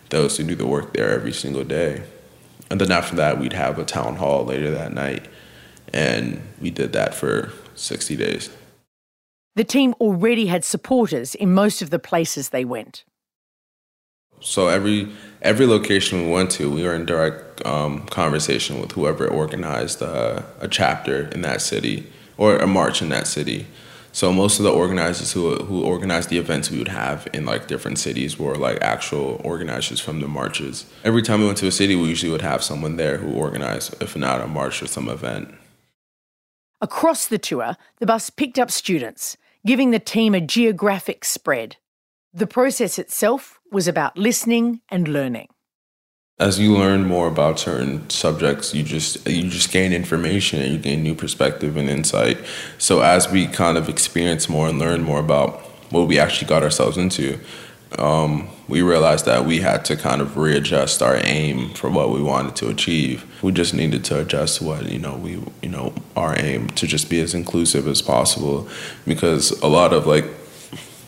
those 0.09 0.37
who 0.37 0.43
do 0.43 0.55
the 0.55 0.67
work 0.67 0.93
there 0.93 1.09
every 1.09 1.33
single 1.33 1.63
day. 1.63 2.03
And 2.69 2.79
then 2.79 2.91
after 2.91 3.15
that 3.15 3.39
we'd 3.39 3.53
have 3.53 3.79
a 3.79 3.85
town 3.85 4.17
hall 4.17 4.45
later 4.45 4.69
that 4.71 4.93
night 4.93 5.25
and 5.93 6.41
we 6.59 6.69
did 6.71 6.93
that 6.93 7.13
for 7.13 7.51
60 7.75 8.15
days 8.15 8.49
the 9.55 9.63
team 9.63 9.93
already 9.99 10.47
had 10.47 10.63
supporters 10.65 11.35
in 11.35 11.53
most 11.53 11.81
of 11.81 11.89
the 11.89 11.99
places 11.99 12.49
they 12.49 12.65
went 12.65 13.03
so 14.43 14.67
every 14.67 15.09
every 15.41 15.65
location 15.65 16.25
we 16.25 16.31
went 16.31 16.51
to, 16.51 16.69
we 16.69 16.83
were 16.83 16.93
in 16.93 17.05
direct 17.05 17.65
um, 17.65 18.05
conversation 18.07 18.79
with 18.81 18.91
whoever 18.91 19.27
organized 19.27 20.03
uh, 20.03 20.41
a 20.59 20.67
chapter 20.67 21.29
in 21.29 21.41
that 21.41 21.61
city 21.61 22.11
or 22.37 22.57
a 22.57 22.67
march 22.67 23.01
in 23.01 23.09
that 23.09 23.25
city. 23.25 23.67
So 24.11 24.31
most 24.31 24.59
of 24.59 24.63
the 24.63 24.71
organizers 24.71 25.31
who 25.31 25.55
who 25.63 25.83
organized 25.83 26.29
the 26.29 26.37
events 26.37 26.69
we 26.69 26.77
would 26.77 26.89
have 26.89 27.27
in 27.33 27.45
like 27.45 27.67
different 27.67 27.99
cities 27.99 28.37
were 28.37 28.55
like 28.55 28.81
actual 28.81 29.41
organizers 29.43 29.99
from 29.99 30.19
the 30.19 30.27
marches. 30.27 30.85
Every 31.05 31.21
time 31.21 31.39
we 31.39 31.45
went 31.45 31.57
to 31.59 31.67
a 31.67 31.71
city, 31.71 31.95
we 31.95 32.09
usually 32.09 32.31
would 32.31 32.41
have 32.41 32.63
someone 32.63 32.97
there 32.97 33.17
who 33.17 33.31
organized, 33.31 33.95
if 34.01 34.15
not 34.15 34.41
a 34.41 34.47
march 34.47 34.83
or 34.83 34.87
some 34.87 35.07
event. 35.07 35.55
Across 36.83 37.27
the 37.27 37.37
tour, 37.37 37.77
the 37.99 38.05
bus 38.05 38.29
picked 38.29 38.59
up 38.59 38.69
students, 38.69 39.37
giving 39.65 39.91
the 39.91 39.99
team 39.99 40.35
a 40.35 40.41
geographic 40.41 41.23
spread. 41.23 41.77
The 42.33 42.45
process 42.45 42.99
itself 42.99 43.61
was 43.71 43.87
about 43.87 44.17
listening 44.17 44.81
and 44.89 45.07
learning. 45.07 45.47
As 46.41 46.59
you 46.59 46.75
learn 46.75 47.05
more 47.05 47.29
about 47.29 47.57
certain 47.57 48.09
subjects, 48.09 48.73
you 48.73 48.83
just 48.83 49.25
you 49.25 49.49
just 49.49 49.71
gain 49.71 49.93
information 49.93 50.61
and 50.61 50.73
you 50.73 50.77
gain 50.77 51.03
new 51.03 51.15
perspective 51.15 51.77
and 51.77 51.89
insight. 51.89 52.37
So 52.79 52.99
as 52.99 53.31
we 53.31 53.47
kind 53.47 53.77
of 53.77 53.87
experience 53.87 54.49
more 54.49 54.67
and 54.67 54.77
learn 54.77 55.03
more 55.03 55.21
about 55.21 55.61
what 55.89 56.09
we 56.09 56.19
actually 56.19 56.49
got 56.49 56.63
ourselves 56.63 56.97
into, 56.97 57.39
um, 57.99 58.49
we 58.67 58.81
realized 58.81 59.25
that 59.25 59.45
we 59.45 59.59
had 59.59 59.85
to 59.85 59.95
kind 59.95 60.21
of 60.21 60.37
readjust 60.37 61.01
our 61.01 61.17
aim 61.23 61.73
for 61.73 61.89
what 61.89 62.11
we 62.11 62.21
wanted 62.21 62.55
to 62.57 62.69
achieve. 62.69 63.25
We 63.43 63.51
just 63.51 63.73
needed 63.73 64.03
to 64.05 64.19
adjust 64.19 64.61
what 64.61 64.89
you 64.89 64.99
know 64.99 65.15
we 65.17 65.43
you 65.61 65.69
know 65.69 65.93
our 66.15 66.37
aim 66.39 66.69
to 66.69 66.87
just 66.87 67.09
be 67.09 67.19
as 67.19 67.33
inclusive 67.33 67.87
as 67.87 68.01
possible, 68.01 68.67
because 69.05 69.51
a 69.61 69.67
lot 69.67 69.93
of 69.93 70.07
like 70.07 70.25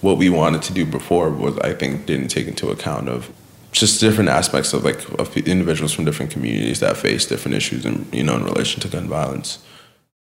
what 0.02 0.18
we 0.18 0.30
wanted 0.30 0.62
to 0.64 0.74
do 0.74 0.86
before 0.86 1.30
was 1.30 1.58
I 1.60 1.74
think 1.74 2.06
didn't 2.06 2.28
take 2.28 2.48
into 2.48 2.70
account 2.70 3.10
of 3.10 3.32
just 3.72 4.00
different 4.00 4.30
aspects 4.30 4.74
of 4.74 4.86
like 4.86 5.08
of 5.20 5.36
individuals 5.38 5.92
from 5.92 6.06
different 6.06 6.32
communities 6.32 6.80
that 6.80 6.98
face 6.98 7.26
different 7.26 7.56
issues 7.56 7.86
in 7.86 8.08
you 8.12 8.24
know 8.24 8.36
in 8.36 8.44
relation 8.44 8.82
to 8.82 8.88
gun 8.88 9.08
violence. 9.08 9.60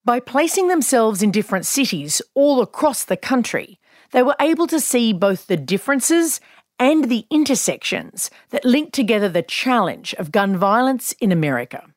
By 0.05 0.19
placing 0.19 0.67
themselves 0.67 1.23
in 1.23 1.31
different 1.31 1.65
cities 1.65 2.21
all 2.33 2.61
across 2.61 3.05
the 3.05 3.15
country, 3.15 3.79
they 4.13 4.23
were 4.23 4.35
able 4.39 4.67
to 4.67 4.79
see 4.79 5.11
both 5.11 5.47
the 5.47 5.57
differences 5.57 6.39
and 6.79 7.05
the 7.05 7.25
intersections 7.29 8.29
that 8.51 8.63
link 8.63 8.93
together 8.93 9.27
the 9.27 9.41
challenge 9.41 10.13
of 10.15 10.31
gun 10.31 10.55
violence 10.55 11.11
in 11.19 11.31
America. 11.31 11.87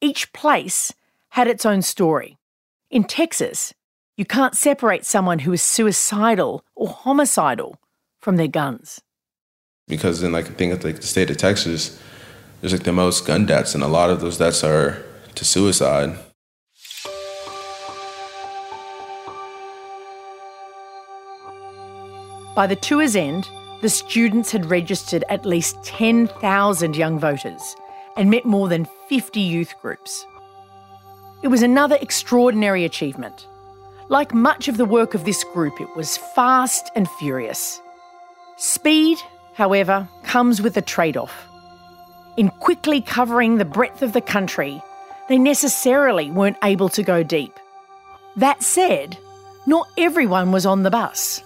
Each 0.00 0.32
place 0.32 0.92
had 1.30 1.48
its 1.48 1.64
own 1.64 1.82
story. 1.82 2.36
In 2.90 3.04
Texas, 3.04 3.72
you 4.16 4.24
can't 4.24 4.56
separate 4.56 5.04
someone 5.04 5.40
who 5.40 5.52
is 5.52 5.62
suicidal 5.62 6.64
or 6.74 6.88
homicidal 6.88 7.76
from 8.20 8.36
their 8.36 8.48
guns. 8.48 9.00
Because 9.88 10.22
in 10.22 10.32
like 10.32 10.46
think 10.56 10.84
like 10.84 10.96
the 10.96 11.06
state 11.06 11.30
of 11.30 11.36
Texas, 11.36 12.00
there's 12.60 12.72
like 12.72 12.84
the 12.84 12.92
most 12.92 13.26
gun 13.26 13.46
deaths, 13.46 13.74
and 13.74 13.82
a 13.82 13.88
lot 13.88 14.10
of 14.10 14.20
those 14.20 14.38
deaths 14.38 14.64
are 14.64 15.04
to 15.34 15.44
suicide. 15.44 16.18
By 22.54 22.66
the 22.66 22.76
tour's 22.76 23.16
end, 23.16 23.48
the 23.82 23.88
students 23.88 24.50
had 24.50 24.66
registered 24.66 25.24
at 25.28 25.44
least 25.44 25.82
10,000 25.84 26.96
young 26.96 27.18
voters 27.18 27.76
and 28.16 28.30
met 28.30 28.44
more 28.44 28.68
than 28.68 28.88
50 29.08 29.40
youth 29.40 29.74
groups. 29.82 30.26
It 31.42 31.48
was 31.48 31.62
another 31.62 31.98
extraordinary 32.00 32.84
achievement 32.84 33.46
like 34.08 34.34
much 34.34 34.68
of 34.68 34.76
the 34.76 34.84
work 34.84 35.14
of 35.14 35.24
this 35.24 35.44
group, 35.44 35.80
it 35.80 35.96
was 35.96 36.18
fast 36.34 36.90
and 36.94 37.08
furious. 37.08 37.80
Speed, 38.56 39.18
however, 39.54 40.08
comes 40.24 40.60
with 40.60 40.76
a 40.76 40.82
trade 40.82 41.16
off. 41.16 41.46
In 42.36 42.50
quickly 42.50 43.00
covering 43.00 43.56
the 43.56 43.64
breadth 43.64 44.02
of 44.02 44.12
the 44.12 44.20
country, 44.20 44.82
they 45.28 45.38
necessarily 45.38 46.30
weren't 46.30 46.58
able 46.62 46.88
to 46.90 47.02
go 47.02 47.22
deep. 47.22 47.58
That 48.36 48.62
said, 48.62 49.16
not 49.66 49.88
everyone 49.96 50.52
was 50.52 50.66
on 50.66 50.82
the 50.82 50.90
bus. 50.90 51.42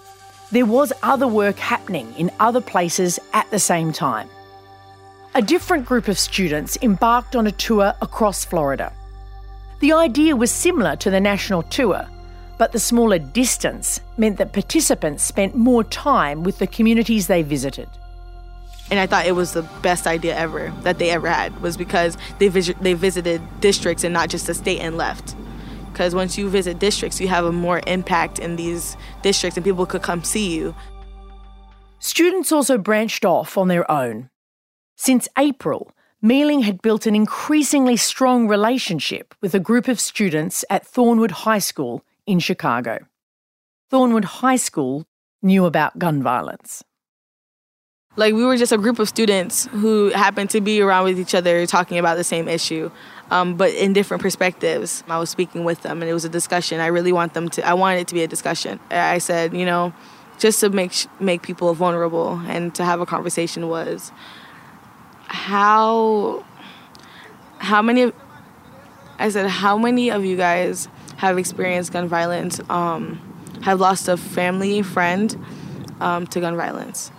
There 0.51 0.65
was 0.65 0.93
other 1.03 1.27
work 1.27 1.57
happening 1.57 2.13
in 2.17 2.31
other 2.39 2.61
places 2.61 3.19
at 3.33 3.49
the 3.51 3.59
same 3.59 3.91
time. 3.91 4.29
A 5.35 5.41
different 5.41 5.85
group 5.85 6.07
of 6.07 6.17
students 6.17 6.77
embarked 6.81 7.35
on 7.35 7.47
a 7.47 7.51
tour 7.51 7.93
across 8.01 8.45
Florida. 8.45 8.91
The 9.79 9.93
idea 9.93 10.35
was 10.35 10.51
similar 10.51 10.95
to 10.97 11.09
the 11.09 11.19
national 11.19 11.63
tour 11.63 12.07
but 12.59 12.73
the 12.73 12.79
smaller 12.79 13.17
distance 13.17 14.01
meant 14.17 14.37
that 14.37 14.51
participants 14.51 15.23
spent 15.23 15.55
more 15.55 15.83
time 15.85 16.43
with 16.43 16.59
the 16.59 16.67
communities 16.67 17.27
they 17.27 17.41
visited. 17.41 17.87
And 18.91 18.99
I 18.99 19.07
thought 19.07 19.25
it 19.25 19.31
was 19.31 19.53
the 19.53 19.61
best 19.81 20.05
idea 20.05 20.35
ever 20.35 20.73
that 20.81 20.99
they 20.99 21.09
ever 21.09 21.29
had 21.29 21.61
was 21.61 21.77
because 21.77 22.17
they 22.37 22.49
vis- 22.49 22.73
they 22.81 22.93
visited 22.93 23.41
districts 23.61 24.03
and 24.03 24.13
not 24.13 24.29
just 24.29 24.45
the 24.45 24.53
state 24.53 24.79
and 24.79 24.97
left. 24.97 25.35
Because 25.91 26.13
once 26.13 26.37
you 26.37 26.49
visit 26.49 26.79
districts, 26.79 27.21
you 27.21 27.29
have 27.29 27.45
a 27.45 27.51
more 27.51 27.81
impact 27.87 28.39
in 28.39 28.57
these 28.57 28.97
districts 29.21 29.57
and 29.57 29.63
people 29.63 29.85
could 29.85 30.03
come 30.03 30.23
see 30.23 30.55
you. 30.55 30.75
Students 31.99 32.51
also 32.51 32.77
branched 32.77 33.25
off 33.25 33.57
on 33.57 33.67
their 33.67 33.89
own. 33.91 34.29
Since 34.95 35.27
April, 35.37 35.91
Mei-Ling 36.21 36.61
had 36.61 36.81
built 36.81 37.05
an 37.05 37.15
increasingly 37.15 37.95
strong 37.95 38.47
relationship 38.47 39.33
with 39.41 39.55
a 39.55 39.59
group 39.59 39.87
of 39.87 39.99
students 39.99 40.65
at 40.69 40.85
Thornwood 40.85 41.31
High 41.31 41.59
School 41.59 42.03
in 42.25 42.39
Chicago. 42.39 42.99
Thornwood 43.91 44.25
High 44.25 44.57
School 44.57 45.05
knew 45.41 45.65
about 45.65 45.97
gun 45.97 46.21
violence. 46.21 46.83
Like, 48.15 48.33
we 48.33 48.43
were 48.43 48.57
just 48.57 48.71
a 48.71 48.77
group 48.77 48.99
of 48.99 49.07
students 49.07 49.67
who 49.67 50.09
happened 50.09 50.49
to 50.49 50.61
be 50.61 50.81
around 50.81 51.05
with 51.05 51.19
each 51.19 51.35
other 51.35 51.65
talking 51.65 51.97
about 51.99 52.15
the 52.15 52.23
same 52.23 52.47
issue, 52.47 52.91
um, 53.29 53.55
but 53.55 53.71
in 53.73 53.93
different 53.93 54.21
perspectives. 54.21 55.03
I 55.07 55.19
was 55.19 55.29
speaking 55.29 55.63
with 55.63 55.83
them, 55.83 56.01
and 56.01 56.09
it 56.09 56.13
was 56.13 56.25
a 56.25 56.29
discussion. 56.29 56.79
I 56.79 56.87
really 56.87 57.13
want 57.13 57.33
them 57.33 57.49
to, 57.49 57.65
I 57.65 57.75
wanted 57.75 57.99
it 58.01 58.07
to 58.09 58.15
be 58.15 58.23
a 58.23 58.27
discussion. 58.27 58.79
I 58.89 59.19
said, 59.19 59.53
you 59.53 59.65
know, 59.65 59.93
just 60.39 60.59
to 60.61 60.69
make, 60.69 60.93
make 61.21 61.43
people 61.43 61.73
vulnerable 61.73 62.41
and 62.47 62.73
to 62.75 62.83
have 62.83 62.99
a 62.99 63.05
conversation 63.05 63.69
was 63.69 64.11
how, 65.27 66.43
how 67.59 67.81
many, 67.81 68.11
I 69.19 69.29
said, 69.29 69.47
how 69.47 69.77
many 69.77 70.09
of 70.09 70.25
you 70.25 70.35
guys 70.35 70.89
have 71.17 71.37
experienced 71.37 71.93
gun 71.93 72.07
violence 72.07 72.59
um, 72.69 73.21
have 73.61 73.79
lost 73.79 74.07
a 74.07 74.17
family 74.17 74.81
friend 74.81 75.37
um, 76.01 76.25
to 76.27 76.39
gun 76.39 76.57
violence. 76.57 77.11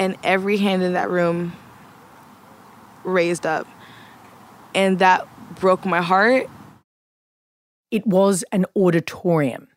And 0.00 0.16
every 0.24 0.56
hand 0.56 0.82
in 0.82 0.94
that 0.94 1.10
room 1.10 1.52
raised 3.04 3.46
up. 3.46 3.68
And 4.74 4.98
that 4.98 5.28
broke 5.56 5.84
my 5.84 6.00
heart. 6.00 6.48
It 7.90 8.06
was 8.06 8.42
an 8.50 8.64
auditorium. 8.74 9.68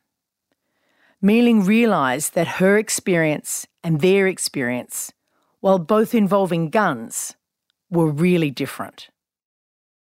Mei-Ling 1.22 1.66
realised 1.66 2.36
that 2.36 2.48
her 2.48 2.78
experience 2.78 3.68
and 3.84 4.00
their 4.00 4.28
experience, 4.28 5.12
while 5.60 5.78
both 5.78 6.16
involving 6.16 6.70
guns, 6.70 7.36
were 7.90 8.10
really 8.10 8.50
different. 8.50 9.10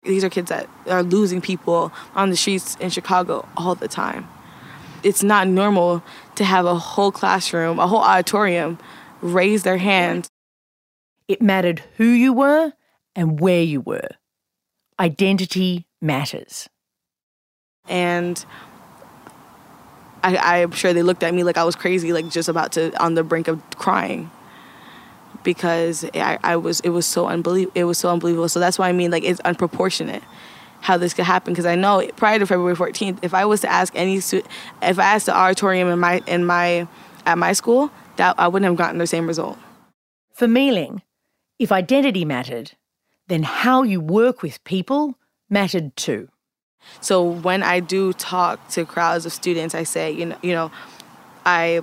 These 0.03 0.23
are 0.23 0.29
kids 0.29 0.49
that 0.49 0.69
are 0.87 1.01
losing 1.01 1.41
people 1.41 1.91
on 2.13 2.29
the 2.29 2.37
streets 2.37 2.75
in 2.79 2.91
Chicago 2.91 3.47
all 3.57 3.73
the 3.73 3.87
time. 3.87 4.27
It's 5.01 5.23
not 5.23 5.47
normal 5.47 6.03
to 6.35 6.43
have 6.43 6.65
a 6.65 6.75
whole 6.75 7.11
classroom, 7.11 7.79
a 7.79 7.87
whole 7.87 8.01
auditorium 8.01 8.77
raise 9.25 9.63
their 9.63 9.77
hand. 9.77 10.29
It 11.27 11.41
mattered 11.41 11.83
who 11.97 12.05
you 12.05 12.33
were 12.33 12.73
and 13.15 13.39
where 13.39 13.61
you 13.61 13.81
were. 13.81 14.09
Identity 14.99 15.87
matters. 16.01 16.69
And 17.87 18.43
I, 20.23 20.61
I'm 20.61 20.71
sure 20.71 20.93
they 20.93 21.03
looked 21.03 21.23
at 21.23 21.33
me 21.33 21.43
like 21.43 21.57
I 21.57 21.63
was 21.63 21.75
crazy, 21.75 22.13
like 22.13 22.29
just 22.29 22.49
about 22.49 22.71
to 22.73 22.91
on 23.01 23.15
the 23.15 23.23
brink 23.23 23.47
of 23.47 23.61
crying 23.77 24.31
because 25.43 26.03
I, 26.13 26.39
I 26.43 26.55
was 26.55 26.79
it 26.81 26.89
was 26.89 27.05
so 27.05 27.27
unbelievable. 27.27 27.73
It 27.75 27.83
was 27.83 27.97
so 27.97 28.09
unbelievable. 28.09 28.49
So 28.49 28.59
that's 28.59 28.79
why 28.79 28.89
I 28.89 28.91
mean 28.91 29.11
like 29.11 29.23
it's 29.23 29.41
unproportionate 29.41 30.23
how 30.81 30.97
this 30.97 31.13
could 31.13 31.25
happen 31.25 31.53
because 31.53 31.65
I 31.65 31.75
know 31.75 32.07
prior 32.15 32.37
to 32.37 32.45
February 32.45 32.75
14th, 32.75 33.19
if 33.23 33.33
I 33.33 33.45
was 33.45 33.61
to 33.61 33.71
ask 33.71 33.93
any 33.95 34.17
if 34.17 34.43
I 34.81 35.03
asked 35.03 35.25
the 35.25 35.35
auditorium 35.35 35.87
in 35.89 35.99
my 35.99 36.21
in 36.27 36.45
my 36.45 36.87
at 37.25 37.37
my 37.37 37.53
school, 37.53 37.91
that 38.17 38.35
I 38.37 38.47
wouldn't 38.47 38.69
have 38.69 38.77
gotten 38.77 38.97
the 38.97 39.07
same 39.07 39.27
result. 39.27 39.57
For 40.33 40.47
Mei-Ling, 40.47 41.01
if 41.59 41.71
identity 41.71 42.25
mattered, 42.25 42.73
then 43.27 43.43
how 43.43 43.83
you 43.83 43.99
work 44.01 44.41
with 44.41 44.63
people 44.63 45.17
mattered 45.49 45.95
too. 45.95 46.29
So 47.01 47.23
when 47.23 47.63
I 47.63 47.79
do 47.79 48.13
talk 48.13 48.67
to 48.69 48.85
crowds 48.85 49.25
of 49.25 49.33
students, 49.33 49.73
I 49.73 49.83
say, 49.83 50.11
you 50.11 50.27
know, 50.27 50.37
you 50.41 50.53
know, 50.53 50.71
I 51.45 51.81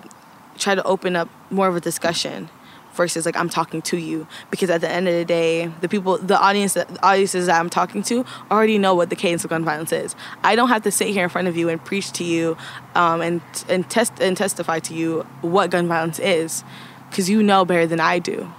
try 0.59 0.75
to 0.75 0.83
open 0.85 1.17
up 1.17 1.29
more 1.51 1.69
of 1.69 1.77
a 1.77 1.81
discussion 1.81 2.49
versus 2.95 3.27
like 3.27 3.37
I'm 3.37 3.49
talking 3.49 3.83
to 3.83 3.97
you 3.97 4.27
because 4.51 4.71
at 4.71 4.81
the 4.81 4.91
end 4.91 5.09
of 5.09 5.15
the 5.15 5.25
day, 5.25 5.67
the 5.81 5.89
people, 5.89 6.19
the 6.19 6.39
audience, 6.39 6.75
the 6.75 6.87
audiences 7.03 7.47
that 7.47 7.59
I'm 7.59 7.71
talking 7.71 8.03
to 8.05 8.25
already 8.51 8.79
know 8.79 8.95
what 8.95 9.11
the 9.11 9.17
cadence 9.17 9.45
of 9.45 9.51
gun 9.51 9.65
violence 9.65 9.93
is. 9.93 10.15
I 10.43 10.57
don't 10.57 10.69
have 10.69 10.83
to 10.83 10.91
sit 10.91 11.09
here 11.09 11.25
in 11.25 11.31
front 11.31 11.49
of 11.49 11.57
you 11.57 11.69
and 11.69 11.83
preach 11.85 12.13
to 12.13 12.25
you 12.25 12.57
um, 12.95 13.21
and 13.21 13.41
and 13.69 13.89
test 13.89 14.13
and 14.21 14.37
testify 14.37 14.79
to 14.81 14.95
you 14.95 15.27
what 15.41 15.71
gun 15.71 15.89
violence 15.89 16.19
is 16.19 16.65
because 17.11 17.29
you 17.29 17.43
know 17.43 17.65
better 17.65 17.87
than 17.87 18.01
I 18.01 18.19
do. 18.19 18.51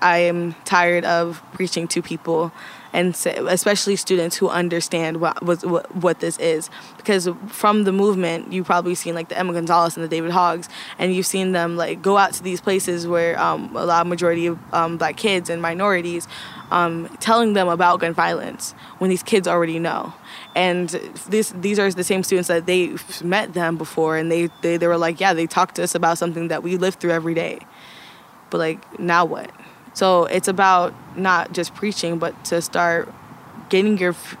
I 0.00 0.18
am 0.18 0.54
tired 0.64 1.04
of 1.04 1.42
preaching 1.52 1.88
to 1.88 2.02
people 2.02 2.52
and 2.92 3.14
especially 3.14 3.96
students 3.96 4.36
who 4.36 4.48
understand 4.48 5.20
what, 5.20 5.42
what 5.42 5.94
what 5.94 6.20
this 6.20 6.38
is. 6.38 6.70
Because 6.96 7.28
from 7.48 7.84
the 7.84 7.92
movement 7.92 8.52
you've 8.52 8.66
probably 8.66 8.94
seen 8.94 9.14
like 9.14 9.28
the 9.28 9.38
Emma 9.38 9.52
Gonzalez 9.52 9.96
and 9.96 10.04
the 10.04 10.08
David 10.08 10.30
Hoggs 10.30 10.68
and 10.98 11.14
you've 11.14 11.26
seen 11.26 11.52
them 11.52 11.76
like 11.76 12.02
go 12.02 12.16
out 12.16 12.32
to 12.34 12.42
these 12.42 12.60
places 12.60 13.06
where 13.06 13.38
um, 13.40 13.74
a 13.76 13.84
lot 13.84 14.02
of 14.02 14.06
majority 14.06 14.46
of 14.46 14.58
um, 14.72 14.96
black 14.96 15.16
kids 15.16 15.50
and 15.50 15.60
minorities 15.60 16.26
um, 16.70 17.08
telling 17.20 17.54
them 17.54 17.68
about 17.68 18.00
gun 18.00 18.12
violence 18.12 18.72
when 18.98 19.10
these 19.10 19.22
kids 19.22 19.48
already 19.48 19.78
know. 19.78 20.12
And 20.54 20.88
this 21.28 21.50
these 21.50 21.78
are 21.78 21.90
the 21.90 22.04
same 22.04 22.22
students 22.22 22.48
that 22.48 22.66
they 22.66 22.94
met 23.22 23.54
them 23.54 23.76
before 23.76 24.16
and 24.16 24.30
they, 24.30 24.48
they 24.62 24.76
they 24.76 24.86
were 24.86 24.98
like 24.98 25.20
yeah 25.20 25.34
they 25.34 25.46
talked 25.46 25.76
to 25.76 25.82
us 25.82 25.94
about 25.94 26.18
something 26.18 26.48
that 26.48 26.62
we 26.62 26.76
live 26.76 26.94
through 26.94 27.12
every 27.12 27.34
day. 27.34 27.60
But 28.50 28.58
like 28.58 28.98
now 28.98 29.24
what 29.24 29.50
so 29.98 30.26
it's 30.26 30.46
about 30.46 30.94
not 31.16 31.52
just 31.52 31.74
preaching, 31.74 32.20
but 32.20 32.44
to 32.44 32.62
start 32.62 33.12
getting 33.68 33.98
your 33.98 34.12
f- 34.12 34.36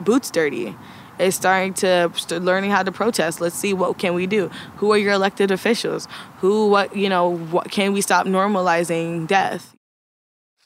boots 0.00 0.30
dirty. 0.30 0.76
It's 1.18 1.34
starting 1.34 1.72
to 1.80 2.12
start 2.14 2.42
learning 2.42 2.72
how 2.72 2.82
to 2.82 2.92
protest. 2.92 3.40
Let's 3.40 3.56
see 3.56 3.72
what 3.72 3.96
can 3.96 4.12
we 4.12 4.26
do. 4.26 4.50
Who 4.76 4.92
are 4.92 4.98
your 4.98 5.14
elected 5.14 5.50
officials? 5.50 6.06
Who 6.40 6.68
what 6.68 6.94
you 6.94 7.08
know? 7.08 7.38
What 7.38 7.70
can 7.70 7.94
we 7.94 8.02
stop 8.02 8.26
normalizing 8.26 9.26
death? 9.26 9.74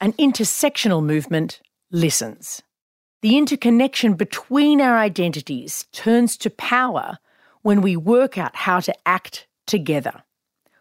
An 0.00 0.12
intersectional 0.14 1.04
movement 1.04 1.60
listens. 1.92 2.62
The 3.20 3.38
interconnection 3.38 4.14
between 4.14 4.80
our 4.80 4.98
identities 4.98 5.86
turns 5.92 6.36
to 6.38 6.50
power 6.50 7.18
when 7.62 7.80
we 7.80 7.96
work 7.96 8.36
out 8.36 8.56
how 8.56 8.80
to 8.80 8.92
act 9.06 9.46
together, 9.68 10.24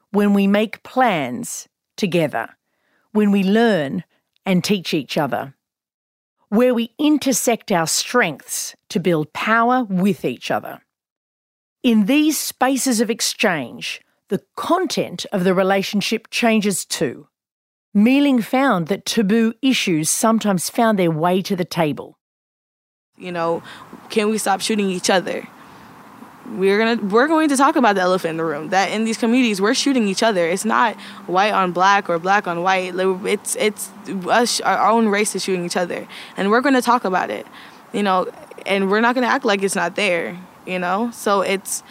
when 0.09 0.33
we 0.33 0.47
make 0.47 0.81
plans 0.81 1.67
together, 1.95 2.49
when 3.11 3.31
we 3.31 3.43
learn 3.43 4.03
and 4.45 4.63
teach 4.63 4.93
each 4.93 5.17
other, 5.17 5.55
where 6.49 6.73
we 6.73 6.93
intersect 6.97 7.71
our 7.71 7.87
strengths 7.87 8.75
to 8.89 8.99
build 8.99 9.33
power 9.33 9.83
with 9.83 10.25
each 10.25 10.51
other. 10.51 10.81
In 11.83 12.05
these 12.05 12.39
spaces 12.39 13.01
of 13.01 13.09
exchange, 13.09 14.01
the 14.29 14.41
content 14.55 15.25
of 15.31 15.43
the 15.43 15.53
relationship 15.53 16.29
changes 16.29 16.85
too. 16.85 17.27
Mei-Ling 17.93 18.41
found 18.41 18.87
that 18.87 19.05
taboo 19.05 19.53
issues 19.61 20.09
sometimes 20.09 20.69
found 20.69 20.97
their 20.97 21.11
way 21.11 21.41
to 21.41 21.55
the 21.55 21.65
table. 21.65 22.17
You 23.17 23.31
know, 23.31 23.61
can 24.09 24.29
we 24.29 24.37
stop 24.37 24.61
shooting 24.61 24.89
each 24.89 25.09
other? 25.09 25.47
We're 26.57 26.77
gonna 26.77 27.01
we're 27.07 27.27
going 27.27 27.49
to 27.49 27.57
talk 27.57 27.75
about 27.75 27.95
the 27.95 28.01
elephant 28.01 28.31
in 28.31 28.37
the 28.37 28.45
room 28.45 28.69
that 28.69 28.91
in 28.91 29.03
these 29.03 29.17
communities 29.17 29.61
we're 29.61 29.73
shooting 29.73 30.07
each 30.07 30.23
other. 30.23 30.47
It's 30.47 30.65
not 30.65 30.95
white 31.27 31.53
on 31.53 31.71
black 31.71 32.09
or 32.09 32.19
black 32.19 32.47
on 32.47 32.63
white. 32.63 32.93
It's 32.95 33.55
it's 33.55 33.89
us 34.07 34.61
our 34.61 34.89
own 34.89 35.07
race 35.07 35.35
is 35.35 35.43
shooting 35.43 35.65
each 35.65 35.77
other 35.77 36.07
and 36.37 36.49
we're 36.49 36.61
going 36.61 36.75
to 36.75 36.81
talk 36.81 37.05
about 37.05 37.29
it 37.29 37.45
you 37.93 38.03
know 38.03 38.27
and 38.65 38.89
we're 38.89 39.01
not 39.01 39.15
going 39.15 39.25
to 39.25 39.31
act 39.31 39.45
like 39.45 39.63
it's 39.63 39.75
not 39.75 39.95
there 39.95 40.37
you 40.65 40.79
know? 40.79 41.11
So 41.11 41.41
it's 41.41 41.83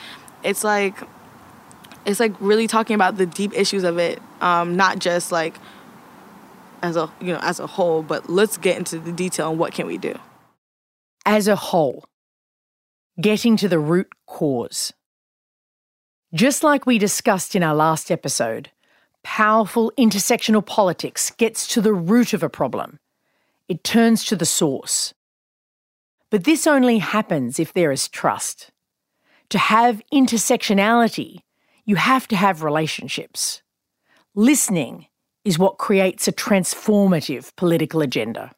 it's 0.42 0.64
like 0.64 0.96
it's 2.06 2.20
like 2.20 2.32
really 2.40 2.66
talking 2.66 2.94
about 2.94 3.16
the 3.16 3.26
deep 3.26 3.52
issues 3.54 3.84
of 3.84 3.98
it 3.98 4.20
um, 4.40 4.76
not 4.76 4.98
just 4.98 5.32
like 5.32 5.56
as 6.82 6.96
a 6.96 7.10
you 7.20 7.32
know 7.32 7.40
as 7.42 7.60
a 7.60 7.66
whole 7.66 8.02
but 8.02 8.30
let's 8.30 8.56
get 8.56 8.78
into 8.78 8.98
the 8.98 9.12
detail 9.12 9.50
and 9.50 9.58
what 9.58 9.72
can 9.72 9.86
we 9.86 9.98
do. 9.98 10.18
As 11.26 11.48
a 11.48 11.56
whole 11.56 12.04
getting 13.20 13.56
to 13.56 13.68
the 13.68 13.78
root 13.78 14.08
cause. 14.26 14.92
Just 16.32 16.62
like 16.62 16.86
we 16.86 16.98
discussed 16.98 17.54
in 17.54 17.62
our 17.62 17.74
last 17.74 18.10
episode, 18.10 18.70
powerful 19.22 19.92
intersectional 19.98 20.64
politics 20.64 21.30
gets 21.30 21.66
to 21.68 21.80
the 21.80 21.92
root 21.92 22.32
of 22.32 22.42
a 22.42 22.48
problem. 22.48 22.98
It 23.68 23.84
turns 23.84 24.24
to 24.26 24.36
the 24.36 24.46
source. 24.46 25.12
But 26.30 26.44
this 26.44 26.66
only 26.66 26.98
happens 26.98 27.58
if 27.58 27.72
there 27.72 27.90
is 27.90 28.08
trust. 28.08 28.70
To 29.50 29.58
have 29.58 30.02
intersectionality, 30.12 31.40
you 31.84 31.96
have 31.96 32.28
to 32.28 32.36
have 32.36 32.62
relationships. 32.62 33.62
Listening 34.34 35.06
is 35.44 35.58
what 35.58 35.78
creates 35.78 36.28
a 36.28 36.32
transformative 36.32 37.54
political 37.56 38.00
agenda. 38.00 38.52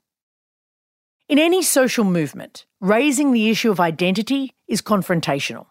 In 1.28 1.38
any 1.38 1.62
social 1.62 2.04
movement, 2.04 2.66
raising 2.82 3.32
the 3.32 3.48
issue 3.48 3.70
of 3.70 3.80
identity 3.80 4.54
is 4.66 4.82
confrontational. 4.82 5.66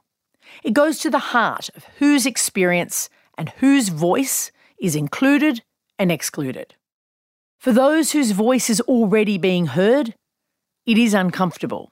It 0.63 0.74
goes 0.74 0.97
to 1.00 1.10
the 1.10 1.19
heart 1.19 1.69
of 1.76 1.84
whose 2.00 2.26
experience 2.26 3.10
and 3.38 3.50
whose 3.58 3.89
voice 3.89 4.52
is 4.80 4.95
included 4.95 5.62
and 6.00 6.12
excluded. 6.12 6.74
For 7.60 7.74
those 7.74 8.13
whose 8.13 8.32
voice 8.32 8.69
is 8.69 8.82
already 8.82 9.38
being 9.38 9.67
heard, 9.67 10.15
it 10.86 10.97
is 10.97 11.13
uncomfortable. 11.13 11.91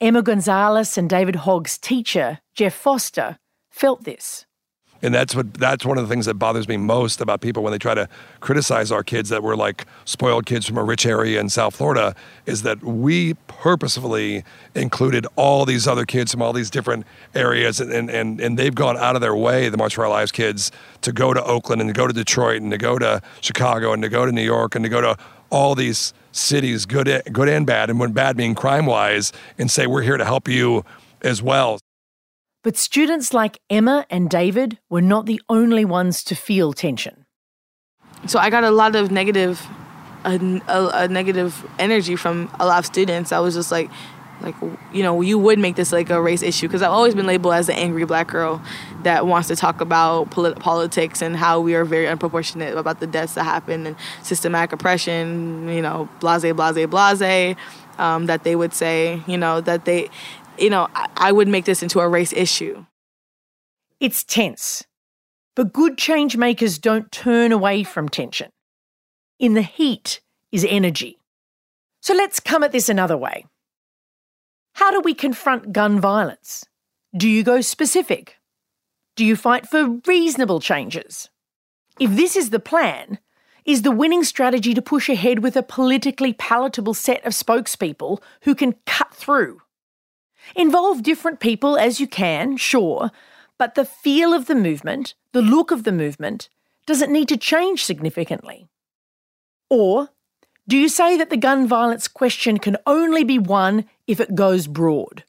Emma 0.00 0.22
Gonzalez 0.22 0.98
and 0.98 1.08
David 1.08 1.36
Hogg's 1.36 1.78
teacher, 1.78 2.40
Jeff 2.54 2.74
Foster, 2.74 3.36
felt 3.70 4.04
this 4.04 4.46
and 5.02 5.12
that's 5.12 5.34
what 5.34 5.52
that's 5.54 5.84
one 5.84 5.98
of 5.98 6.08
the 6.08 6.12
things 6.12 6.26
that 6.26 6.34
bothers 6.34 6.68
me 6.68 6.76
most 6.76 7.20
about 7.20 7.40
people 7.40 7.62
when 7.62 7.72
they 7.72 7.78
try 7.78 7.94
to 7.94 8.08
criticize 8.40 8.92
our 8.92 9.02
kids 9.02 9.28
that 9.28 9.42
we're 9.42 9.56
like 9.56 9.84
spoiled 10.04 10.46
kids 10.46 10.66
from 10.66 10.78
a 10.78 10.84
rich 10.84 11.04
area 11.04 11.40
in 11.40 11.48
South 11.48 11.76
Florida 11.76 12.14
is 12.46 12.62
that 12.62 12.82
we 12.82 13.34
purposefully 13.48 14.44
included 14.74 15.26
all 15.36 15.64
these 15.64 15.86
other 15.88 16.04
kids 16.04 16.32
from 16.32 16.40
all 16.40 16.52
these 16.52 16.70
different 16.70 17.04
areas 17.34 17.80
and 17.80 18.10
and 18.10 18.40
and 18.40 18.58
they've 18.58 18.74
gone 18.74 18.96
out 18.96 19.14
of 19.14 19.20
their 19.20 19.36
way 19.36 19.68
the 19.68 19.76
March 19.76 19.96
for 19.96 20.04
Our 20.04 20.10
Lives 20.10 20.32
kids 20.32 20.70
to 21.02 21.12
go 21.12 21.34
to 21.34 21.42
Oakland 21.44 21.80
and 21.80 21.88
to 21.88 21.94
go 21.94 22.06
to 22.06 22.12
Detroit 22.12 22.62
and 22.62 22.70
to 22.70 22.78
go 22.78 22.98
to 22.98 23.20
Chicago 23.40 23.92
and 23.92 24.02
to 24.02 24.08
go 24.08 24.24
to 24.24 24.32
New 24.32 24.42
York 24.42 24.74
and 24.74 24.84
to 24.84 24.88
go 24.88 25.00
to 25.00 25.16
all 25.50 25.74
these 25.74 26.14
cities 26.30 26.86
good 26.86 27.22
good 27.32 27.48
and 27.48 27.66
bad 27.66 27.90
and 27.90 28.00
when 28.00 28.12
bad 28.12 28.36
being 28.36 28.54
crime 28.54 28.86
wise 28.86 29.32
and 29.58 29.70
say 29.70 29.86
we're 29.86 30.02
here 30.02 30.16
to 30.16 30.24
help 30.24 30.48
you 30.48 30.84
as 31.20 31.42
well 31.42 31.78
but 32.62 32.76
students 32.76 33.34
like 33.34 33.60
Emma 33.68 34.06
and 34.08 34.30
David 34.30 34.78
were 34.88 35.02
not 35.02 35.26
the 35.26 35.40
only 35.48 35.84
ones 35.84 36.22
to 36.24 36.34
feel 36.34 36.72
tension. 36.72 37.26
So 38.26 38.38
I 38.38 38.50
got 38.50 38.64
a 38.64 38.70
lot 38.70 38.94
of 38.94 39.10
negative, 39.10 39.66
a, 40.24 40.60
a, 40.68 40.90
a 41.04 41.08
negative 41.08 41.68
energy 41.78 42.14
from 42.14 42.50
a 42.60 42.66
lot 42.66 42.78
of 42.78 42.86
students. 42.86 43.32
I 43.32 43.40
was 43.40 43.54
just 43.54 43.72
like, 43.72 43.90
like 44.42 44.54
you 44.92 45.02
know 45.02 45.20
you 45.20 45.38
would 45.38 45.58
make 45.58 45.76
this 45.76 45.92
like 45.92 46.10
a 46.10 46.20
race 46.20 46.42
issue 46.42 46.66
because 46.66 46.82
i've 46.82 46.90
always 46.90 47.14
been 47.14 47.26
labeled 47.26 47.54
as 47.54 47.68
the 47.68 47.74
angry 47.74 48.04
black 48.04 48.28
girl 48.28 48.60
that 49.02 49.26
wants 49.26 49.48
to 49.48 49.56
talk 49.56 49.80
about 49.80 50.30
polit- 50.30 50.58
politics 50.58 51.22
and 51.22 51.36
how 51.36 51.60
we 51.60 51.74
are 51.74 51.84
very 51.84 52.06
unproportionate 52.06 52.76
about 52.76 53.00
the 53.00 53.06
deaths 53.06 53.34
that 53.34 53.44
happen 53.44 53.86
and 53.86 53.96
systematic 54.22 54.72
oppression 54.72 55.68
you 55.68 55.80
know 55.80 56.08
blase 56.20 56.42
blase 56.54 56.86
blase 56.86 57.56
um, 57.98 58.26
that 58.26 58.42
they 58.42 58.56
would 58.56 58.72
say 58.72 59.22
you 59.26 59.38
know 59.38 59.60
that 59.60 59.84
they 59.84 60.10
you 60.58 60.70
know, 60.70 60.88
I, 60.94 61.08
I 61.16 61.32
would 61.32 61.48
make 61.48 61.64
this 61.64 61.82
into 61.82 62.00
a 62.00 62.08
race 62.08 62.32
issue. 62.32 62.84
It's 64.00 64.24
tense. 64.24 64.84
But 65.54 65.72
good 65.72 65.98
change 65.98 66.36
makers 66.36 66.78
don't 66.78 67.12
turn 67.12 67.52
away 67.52 67.84
from 67.84 68.08
tension. 68.08 68.50
In 69.38 69.54
the 69.54 69.62
heat 69.62 70.20
is 70.50 70.66
energy. 70.68 71.18
So 72.00 72.14
let's 72.14 72.40
come 72.40 72.62
at 72.62 72.72
this 72.72 72.88
another 72.88 73.16
way. 73.16 73.46
How 74.74 74.90
do 74.90 75.00
we 75.00 75.14
confront 75.14 75.72
gun 75.72 76.00
violence? 76.00 76.64
Do 77.16 77.28
you 77.28 77.42
go 77.42 77.60
specific? 77.60 78.38
Do 79.14 79.24
you 79.24 79.36
fight 79.36 79.68
for 79.68 80.00
reasonable 80.06 80.60
changes? 80.60 81.28
If 82.00 82.16
this 82.16 82.34
is 82.34 82.50
the 82.50 82.58
plan, 82.58 83.18
is 83.64 83.82
the 83.82 83.90
winning 83.90 84.24
strategy 84.24 84.74
to 84.74 84.82
push 84.82 85.08
ahead 85.08 85.40
with 85.40 85.56
a 85.56 85.62
politically 85.62 86.32
palatable 86.32 86.94
set 86.94 87.24
of 87.24 87.32
spokespeople 87.32 88.20
who 88.42 88.54
can 88.54 88.74
cut 88.86 89.14
through 89.14 89.60
Involve 90.54 91.02
different 91.02 91.40
people 91.40 91.76
as 91.76 92.00
you 92.00 92.06
can, 92.06 92.56
sure, 92.56 93.10
but 93.58 93.74
the 93.74 93.84
feel 93.84 94.32
of 94.32 94.46
the 94.46 94.54
movement, 94.54 95.14
the 95.32 95.42
look 95.42 95.70
of 95.70 95.84
the 95.84 95.92
movement, 95.92 96.48
doesn't 96.86 97.12
need 97.12 97.28
to 97.28 97.36
change 97.36 97.84
significantly. 97.84 98.66
Or 99.70 100.10
do 100.68 100.76
you 100.76 100.88
say 100.88 101.16
that 101.16 101.30
the 101.30 101.36
gun 101.36 101.66
violence 101.66 102.08
question 102.08 102.58
can 102.58 102.76
only 102.86 103.24
be 103.24 103.38
won 103.38 103.86
if 104.06 104.20
it 104.20 104.34
goes 104.34 104.66
broad? 104.66 105.24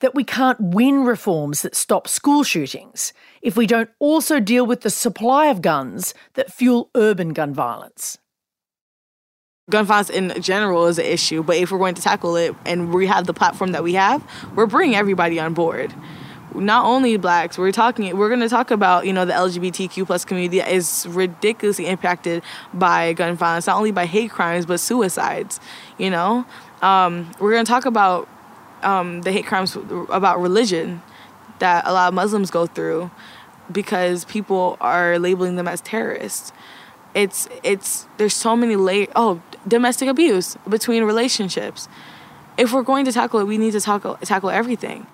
that 0.00 0.14
we 0.14 0.24
can't 0.24 0.60
win 0.60 1.04
reforms 1.04 1.62
that 1.62 1.74
stop 1.76 2.08
school 2.08 2.42
shootings 2.42 3.12
if 3.40 3.56
we 3.56 3.66
don't 3.66 3.90
also 3.98 4.40
deal 4.40 4.66
with 4.66 4.80
the 4.80 4.90
supply 4.90 5.46
of 5.46 5.62
guns 5.62 6.12
that 6.34 6.52
fuel 6.52 6.90
urban 6.94 7.32
gun 7.32 7.54
violence. 7.54 8.18
Gun 9.70 9.86
violence 9.86 10.10
in 10.10 10.40
general 10.42 10.86
is 10.86 10.98
an 10.98 11.06
issue, 11.06 11.42
but 11.42 11.56
if 11.56 11.70
we're 11.70 11.78
going 11.78 11.94
to 11.94 12.02
tackle 12.02 12.36
it 12.36 12.54
and 12.66 12.92
we 12.92 13.06
have 13.06 13.26
the 13.26 13.34
platform 13.34 13.72
that 13.72 13.82
we 13.82 13.94
have, 13.94 14.22
we're 14.54 14.66
bringing 14.66 14.96
everybody 14.96 15.38
on 15.40 15.54
board. 15.54 15.94
Not 16.54 16.84
only 16.84 17.16
blacks, 17.16 17.56
we're 17.56 17.70
talking. 17.70 18.16
We're 18.16 18.28
going 18.28 18.40
to 18.40 18.48
talk 18.48 18.72
about 18.72 19.06
you 19.06 19.12
know 19.12 19.24
the 19.24 19.32
LGBTQ 19.32 20.04
plus 20.06 20.24
community 20.24 20.58
is 20.58 21.06
ridiculously 21.08 21.86
impacted 21.86 22.42
by 22.74 23.12
gun 23.12 23.36
violence, 23.36 23.68
not 23.68 23.76
only 23.76 23.92
by 23.92 24.06
hate 24.06 24.32
crimes 24.32 24.66
but 24.66 24.80
suicides. 24.80 25.60
You 25.96 26.10
know, 26.10 26.44
um, 26.82 27.30
we're 27.38 27.52
going 27.52 27.64
to 27.64 27.70
talk 27.70 27.86
about 27.86 28.28
um, 28.82 29.22
the 29.22 29.30
hate 29.30 29.46
crimes 29.46 29.76
about 30.10 30.40
religion 30.40 31.02
that 31.60 31.86
a 31.86 31.92
lot 31.92 32.08
of 32.08 32.14
Muslims 32.14 32.50
go 32.50 32.66
through 32.66 33.10
because 33.70 34.24
people 34.24 34.76
are 34.80 35.18
labeling 35.18 35.56
them 35.56 35.68
as 35.68 35.80
terrorists. 35.80 36.52
It's 37.14 37.48
it's 37.62 38.06
there's 38.16 38.34
so 38.34 38.56
many 38.56 38.76
layers. 38.76 39.08
Oh, 39.14 39.40
domestic 39.66 40.08
abuse 40.08 40.56
between 40.68 41.04
relationships. 41.04 41.88
If 42.56 42.72
we're 42.72 42.82
going 42.82 43.04
to 43.04 43.12
tackle 43.12 43.40
it, 43.40 43.46
we 43.46 43.58
need 43.58 43.72
to 43.72 43.80
tackle 43.80 44.16
tackle 44.22 44.50
everything. 44.50 45.06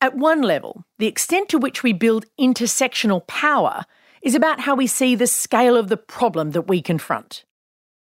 At 0.00 0.16
one 0.16 0.42
level, 0.42 0.84
the 0.98 1.06
extent 1.06 1.48
to 1.50 1.58
which 1.58 1.82
we 1.82 1.92
build 1.92 2.24
intersectional 2.38 3.26
power 3.26 3.84
is 4.22 4.34
about 4.34 4.60
how 4.60 4.74
we 4.74 4.86
see 4.86 5.14
the 5.14 5.26
scale 5.26 5.76
of 5.76 5.88
the 5.88 5.96
problem 5.96 6.52
that 6.52 6.68
we 6.68 6.80
confront. 6.80 7.44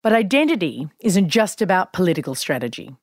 But 0.02 0.12
identity 0.12 0.88
isn't 1.00 1.28
just 1.28 1.60
about 1.60 1.92
political 1.92 2.34
strategy. 2.34 2.96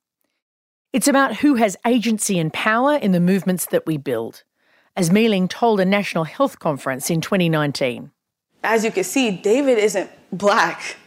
It's 0.94 1.08
about 1.08 1.38
who 1.38 1.56
has 1.56 1.78
agency 1.86 2.40
and 2.40 2.52
power 2.52 2.96
in 2.96 3.12
the 3.12 3.20
movements 3.20 3.68
that 3.68 3.86
we 3.86 3.98
build, 3.98 4.44
as 4.96 5.12
Mei-Ling 5.12 5.48
told 5.48 5.80
a 5.80 5.86
national 5.86 6.24
health 6.24 6.60
conference 6.60 7.10
in 7.10 7.22
2019. 7.22 8.12
As 8.64 8.84
you 8.84 8.92
can 8.92 9.04
see, 9.04 9.32
David 9.32 9.78
isn't 9.78 10.10
black. 10.32 10.98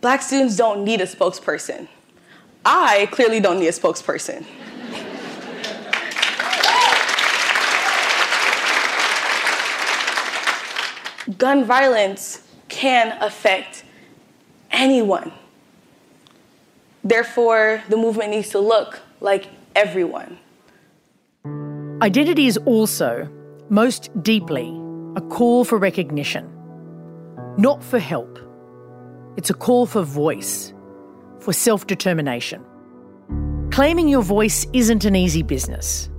Black 0.00 0.22
students 0.22 0.56
don't 0.56 0.82
need 0.82 1.00
a 1.02 1.06
spokesperson. 1.06 1.86
I 2.64 3.06
clearly 3.10 3.38
don't 3.40 3.60
need 3.60 3.68
a 3.68 3.72
spokesperson. 3.72 4.46
Gun 11.36 11.64
violence 11.64 12.48
can 12.68 13.16
affect 13.20 13.84
anyone. 14.70 15.32
Therefore, 17.04 17.82
the 17.88 17.96
movement 17.96 18.30
needs 18.30 18.48
to 18.50 18.58
look 18.58 19.00
like 19.20 19.48
everyone. 19.76 20.38
Identity 22.02 22.46
is 22.46 22.56
also, 22.58 23.28
most 23.68 24.10
deeply, 24.22 24.68
a 25.16 25.20
call 25.20 25.64
for 25.64 25.76
recognition, 25.76 26.50
not 27.58 27.84
for 27.84 27.98
help. 27.98 28.49
It's 29.36 29.50
a 29.50 29.54
call 29.54 29.86
for 29.86 30.02
voice, 30.02 30.72
for 31.40 31.52
self 31.52 31.86
determination. 31.86 32.64
Claiming 33.70 34.08
your 34.08 34.22
voice 34.22 34.66
isn't 34.72 35.04
an 35.04 35.16
easy 35.16 35.42
business. 35.42 36.10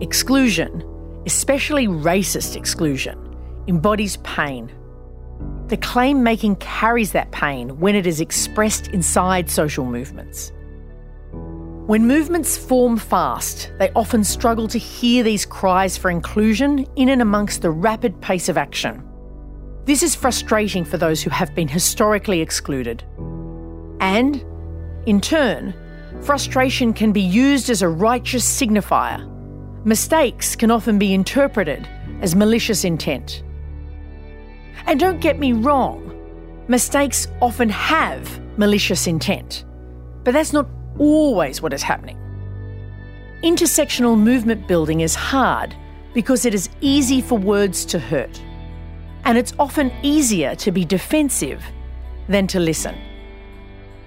Exclusion, 0.00 0.82
especially 1.26 1.86
racist 1.86 2.56
exclusion, 2.56 3.18
embodies 3.66 4.16
pain 4.18 4.70
the 5.72 5.76
claim 5.78 6.22
making 6.22 6.56
carries 6.56 7.12
that 7.12 7.30
pain 7.30 7.80
when 7.80 7.94
it 7.94 8.06
is 8.06 8.20
expressed 8.20 8.88
inside 8.88 9.48
social 9.48 9.86
movements. 9.86 10.52
When 11.86 12.06
movements 12.06 12.58
form 12.58 12.98
fast, 12.98 13.72
they 13.78 13.90
often 13.92 14.22
struggle 14.22 14.68
to 14.68 14.78
hear 14.78 15.24
these 15.24 15.46
cries 15.46 15.96
for 15.96 16.10
inclusion 16.10 16.86
in 16.96 17.08
and 17.08 17.22
amongst 17.22 17.62
the 17.62 17.70
rapid 17.70 18.20
pace 18.20 18.50
of 18.50 18.58
action. 18.58 19.02
This 19.84 20.04
is 20.04 20.14
frustrating 20.14 20.84
for 20.84 20.96
those 20.96 21.22
who 21.22 21.30
have 21.30 21.54
been 21.54 21.66
historically 21.66 22.40
excluded. 22.40 23.02
And, 24.00 24.44
in 25.06 25.20
turn, 25.20 25.74
frustration 26.20 26.92
can 26.92 27.10
be 27.10 27.20
used 27.20 27.68
as 27.68 27.82
a 27.82 27.88
righteous 27.88 28.44
signifier. 28.44 29.28
Mistakes 29.84 30.54
can 30.54 30.70
often 30.70 30.98
be 30.98 31.12
interpreted 31.12 31.88
as 32.20 32.36
malicious 32.36 32.84
intent. 32.84 33.42
And 34.86 35.00
don't 35.00 35.20
get 35.20 35.40
me 35.40 35.52
wrong, 35.52 36.16
mistakes 36.68 37.26
often 37.40 37.68
have 37.68 38.40
malicious 38.56 39.08
intent, 39.08 39.64
but 40.22 40.32
that's 40.32 40.52
not 40.52 40.68
always 40.98 41.60
what 41.60 41.72
is 41.72 41.82
happening. 41.82 42.18
Intersectional 43.42 44.16
movement 44.16 44.68
building 44.68 45.00
is 45.00 45.16
hard 45.16 45.74
because 46.14 46.44
it 46.44 46.54
is 46.54 46.68
easy 46.80 47.20
for 47.20 47.36
words 47.36 47.84
to 47.86 47.98
hurt, 47.98 48.40
and 49.24 49.38
it's 49.38 49.52
often 49.58 49.92
easier 50.02 50.54
to 50.56 50.72
be 50.72 50.84
defensive 50.84 51.62
than 52.28 52.46
to 52.48 52.60
listen. 52.60 52.96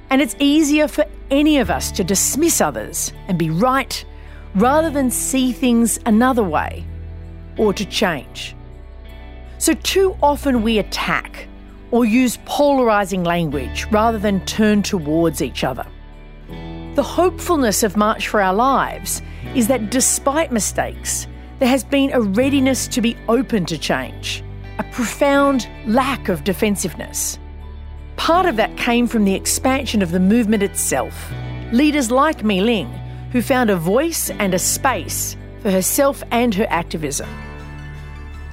And 0.10 0.22
it's 0.22 0.36
easier 0.40 0.88
for 0.88 1.06
any 1.32 1.58
of 1.58 1.70
us 1.70 1.92
to 1.94 2.04
dismiss 2.04 2.62
others 2.62 3.12
and 3.28 3.38
be 3.38 3.50
right 3.50 4.06
rather 4.56 4.90
than 4.90 5.12
see 5.12 5.52
things 5.52 6.00
another 6.06 6.44
way 6.44 6.86
or 7.58 7.74
to 7.74 7.86
change. 7.86 8.56
So, 9.58 9.74
too 9.74 10.16
often 10.22 10.62
we 10.62 10.80
attack 10.80 11.48
or 11.92 12.06
use 12.06 12.38
polarising 12.46 13.26
language 13.26 13.86
rather 13.92 14.18
than 14.18 14.46
turn 14.46 14.84
towards 14.84 15.42
each 15.42 15.64
other. 15.64 15.86
The 16.96 17.04
hopefulness 17.04 17.84
of 17.84 17.98
March 17.98 18.28
for 18.28 18.42
Our 18.42 18.54
Lives 18.54 19.22
is 19.54 19.68
that 19.68 19.90
despite 19.90 20.52
mistakes, 20.52 21.28
there 21.60 21.70
has 21.70 21.84
been 21.84 22.12
a 22.12 22.22
readiness 22.22 22.88
to 22.90 23.02
be 23.02 23.18
open 23.28 23.66
to 23.66 23.78
change, 23.78 24.44
a 24.78 24.84
profound 24.84 25.68
lack 25.86 26.30
of 26.30 26.44
defensiveness. 26.44 27.40
Part 28.18 28.46
of 28.46 28.56
that 28.56 28.78
came 28.78 29.08
from 29.08 29.26
the 29.26 29.36
expansion 29.36 30.02
of 30.02 30.12
the 30.12 30.20
movement 30.20 30.64
itself. 30.64 31.32
Leaders 31.72 32.12
like 32.12 32.44
Mei-Ling, 32.44 32.92
who 33.32 33.42
found 33.42 33.70
a 33.70 33.76
voice 33.76 34.30
and 34.30 34.54
a 34.54 34.60
space 34.60 35.36
for 35.62 35.72
herself 35.72 36.24
and 36.32 36.54
her 36.56 36.68
activism. 36.70 37.30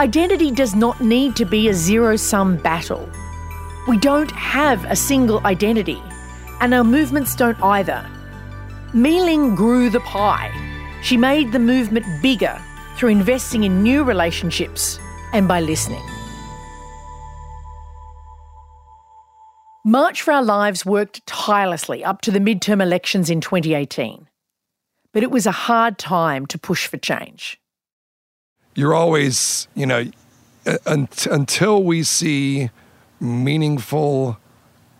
Identity 0.00 0.50
does 0.50 0.74
not 0.74 1.00
need 1.00 1.36
to 1.36 1.44
be 1.44 1.68
a 1.68 1.74
zero 1.74 2.16
sum 2.16 2.56
battle. 2.56 3.08
We 3.88 3.98
don't 3.98 4.30
have 4.32 4.84
a 4.84 4.96
single 4.96 5.44
identity, 5.46 6.02
and 6.60 6.72
our 6.74 6.84
movements 6.84 7.36
don't 7.36 7.60
either. 7.62 8.08
Mei-Ling 8.94 9.54
grew 9.54 9.90
the 9.90 10.00
pie. 10.00 10.50
She 11.02 11.16
made 11.16 11.52
the 11.52 11.58
movement 11.58 12.06
bigger 12.22 12.60
through 12.96 13.10
investing 13.10 13.64
in 13.64 13.82
new 13.82 14.04
relationships 14.04 14.98
and 15.32 15.48
by 15.48 15.60
listening. 15.60 16.02
March 19.84 20.22
for 20.22 20.32
Our 20.32 20.42
Lives 20.44 20.86
worked 20.86 21.26
tirelessly 21.26 22.04
up 22.04 22.20
to 22.22 22.30
the 22.30 22.38
midterm 22.38 22.80
elections 22.80 23.30
in 23.30 23.40
2018. 23.40 24.28
But 25.12 25.22
it 25.22 25.30
was 25.30 25.46
a 25.46 25.52
hard 25.52 25.98
time 25.98 26.46
to 26.46 26.58
push 26.58 26.86
for 26.86 26.96
change 26.96 27.60
you're 28.74 28.94
always, 28.94 29.68
you 29.74 29.86
know, 29.86 30.04
until 30.86 31.82
we 31.82 32.02
see 32.02 32.70
meaningful, 33.20 34.38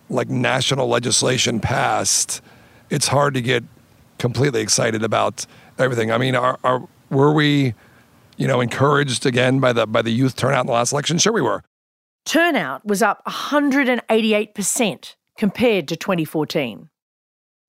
like 0.09 0.29
national 0.29 0.87
legislation 0.87 1.59
passed, 1.59 2.41
it's 2.89 3.07
hard 3.07 3.33
to 3.33 3.41
get 3.41 3.63
completely 4.17 4.61
excited 4.61 5.03
about 5.03 5.45
everything. 5.79 6.11
I 6.11 6.17
mean, 6.17 6.35
are, 6.35 6.59
are 6.63 6.87
were 7.09 7.33
we, 7.33 7.73
you 8.37 8.47
know, 8.47 8.61
encouraged 8.61 9.25
again 9.25 9.59
by 9.59 9.73
the 9.73 9.87
by 9.87 10.01
the 10.01 10.11
youth 10.11 10.35
turnout 10.35 10.61
in 10.61 10.67
the 10.67 10.73
last 10.73 10.91
election? 10.91 11.17
Sure, 11.17 11.33
we 11.33 11.41
were. 11.41 11.63
Turnout 12.25 12.85
was 12.85 13.01
up 13.01 13.23
188% 13.25 15.15
compared 15.37 15.87
to 15.87 15.95
2014. 15.95 16.89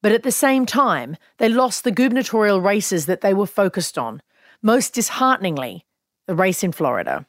But 0.03 0.13
at 0.13 0.23
the 0.23 0.33
same 0.33 0.67
time, 0.67 1.17
they 1.39 1.49
lost 1.49 1.83
the 1.83 1.91
gubernatorial 1.91 2.61
races 2.61 3.07
that 3.07 3.21
they 3.21 3.35
were 3.35 3.47
focused 3.47 3.97
on. 3.99 4.23
Most 4.63 4.95
dishearteningly, 4.95 5.85
the 6.27 6.35
race 6.35 6.63
in 6.63 6.73
Florida. 6.73 7.27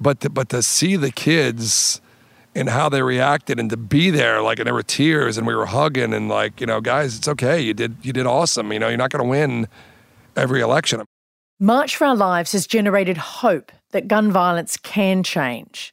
But 0.00 0.20
to, 0.20 0.30
but 0.30 0.48
to 0.50 0.62
see 0.62 0.96
the 0.96 1.12
kids 1.12 2.00
and 2.54 2.70
how 2.70 2.88
they 2.88 3.02
reacted 3.02 3.60
and 3.60 3.68
to 3.70 3.76
be 3.76 4.10
there 4.10 4.40
like 4.40 4.58
and 4.58 4.66
there 4.66 4.74
were 4.74 4.82
tears 4.82 5.36
and 5.36 5.46
we 5.46 5.54
were 5.54 5.66
hugging 5.66 6.14
and 6.14 6.28
like 6.28 6.60
you 6.60 6.66
know 6.66 6.80
guys 6.80 7.16
it's 7.16 7.28
okay 7.28 7.60
you 7.60 7.74
did 7.74 7.94
you 8.02 8.12
did 8.12 8.26
awesome 8.26 8.72
you 8.72 8.78
know 8.78 8.88
you're 8.88 8.96
not 8.96 9.10
going 9.10 9.22
to 9.22 9.28
win 9.28 9.68
every 10.36 10.62
election 10.62 11.02
march 11.60 11.96
for 11.96 12.06
our 12.06 12.16
lives 12.16 12.52
has 12.52 12.66
generated 12.66 13.18
hope 13.18 13.70
that 13.90 14.08
gun 14.08 14.32
violence 14.32 14.78
can 14.78 15.22
change 15.22 15.92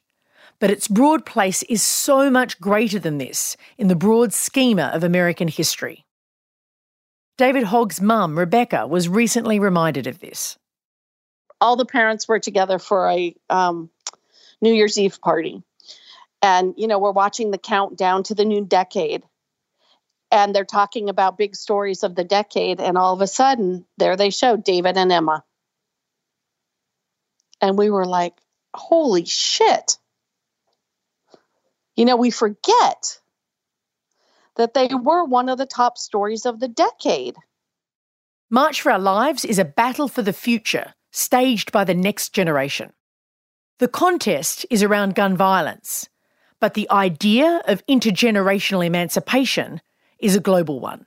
but 0.64 0.70
its 0.70 0.88
broad 0.88 1.26
place 1.26 1.62
is 1.64 1.82
so 1.82 2.30
much 2.30 2.58
greater 2.58 2.98
than 2.98 3.18
this 3.18 3.54
in 3.76 3.88
the 3.88 3.94
broad 3.94 4.32
schema 4.32 4.90
of 4.94 5.04
american 5.04 5.46
history. 5.46 6.06
David 7.36 7.64
hogg's 7.64 8.00
mum 8.00 8.38
rebecca 8.38 8.86
was 8.86 9.06
recently 9.06 9.58
reminded 9.60 10.06
of 10.06 10.20
this. 10.20 10.56
All 11.60 11.76
the 11.76 11.84
parents 11.84 12.26
were 12.26 12.40
together 12.40 12.78
for 12.78 13.10
a 13.10 13.36
um, 13.50 13.90
New 14.62 14.72
Year's 14.72 14.96
Eve 14.96 15.20
party. 15.20 15.62
And, 16.40 16.72
you 16.78 16.86
know, 16.86 16.98
we're 16.98 17.12
watching 17.12 17.50
the 17.50 17.58
countdown 17.58 18.22
to 18.22 18.34
the 18.34 18.46
new 18.46 18.64
decade. 18.64 19.22
and 20.30 20.54
they're 20.54 20.64
talking 20.64 21.10
about 21.10 21.36
big 21.36 21.56
stories 21.56 22.04
of 22.04 22.14
the 22.14 22.24
decade. 22.24 22.80
And 22.80 22.96
all 22.96 23.12
of 23.12 23.20
a 23.20 23.26
sudden 23.26 23.84
there 23.98 24.16
they 24.16 24.30
show 24.30 24.56
david 24.56 24.96
and 24.96 25.12
emma. 25.12 25.44
And 27.60 27.76
we 27.76 27.90
were 27.90 28.06
like 28.06 28.32
holy 28.74 29.26
shit 29.26 29.98
you 31.96 32.04
know 32.04 32.16
we 32.16 32.30
forget 32.30 33.20
that 34.56 34.74
they 34.74 34.88
were 34.94 35.24
one 35.24 35.48
of 35.48 35.58
the 35.58 35.66
top 35.66 35.98
stories 35.98 36.46
of 36.46 36.60
the 36.60 36.68
decade 36.68 37.36
March 38.50 38.82
for 38.82 38.92
Our 38.92 39.00
Lives 39.00 39.44
is 39.44 39.58
a 39.58 39.64
battle 39.64 40.06
for 40.06 40.22
the 40.22 40.32
future, 40.32 40.94
staged 41.10 41.72
by 41.72 41.82
the 41.82 41.94
next 41.94 42.32
generation. 42.32 42.92
The 43.78 43.88
contest 43.88 44.64
is 44.70 44.82
around 44.82 45.16
gun 45.16 45.36
violence, 45.36 46.08
but 46.60 46.74
the 46.74 46.88
idea 46.90 47.62
of 47.66 47.84
intergenerational 47.86 48.86
emancipation 48.86 49.80
is 50.20 50.36
a 50.36 50.40
global 50.40 50.78
one. 50.78 51.06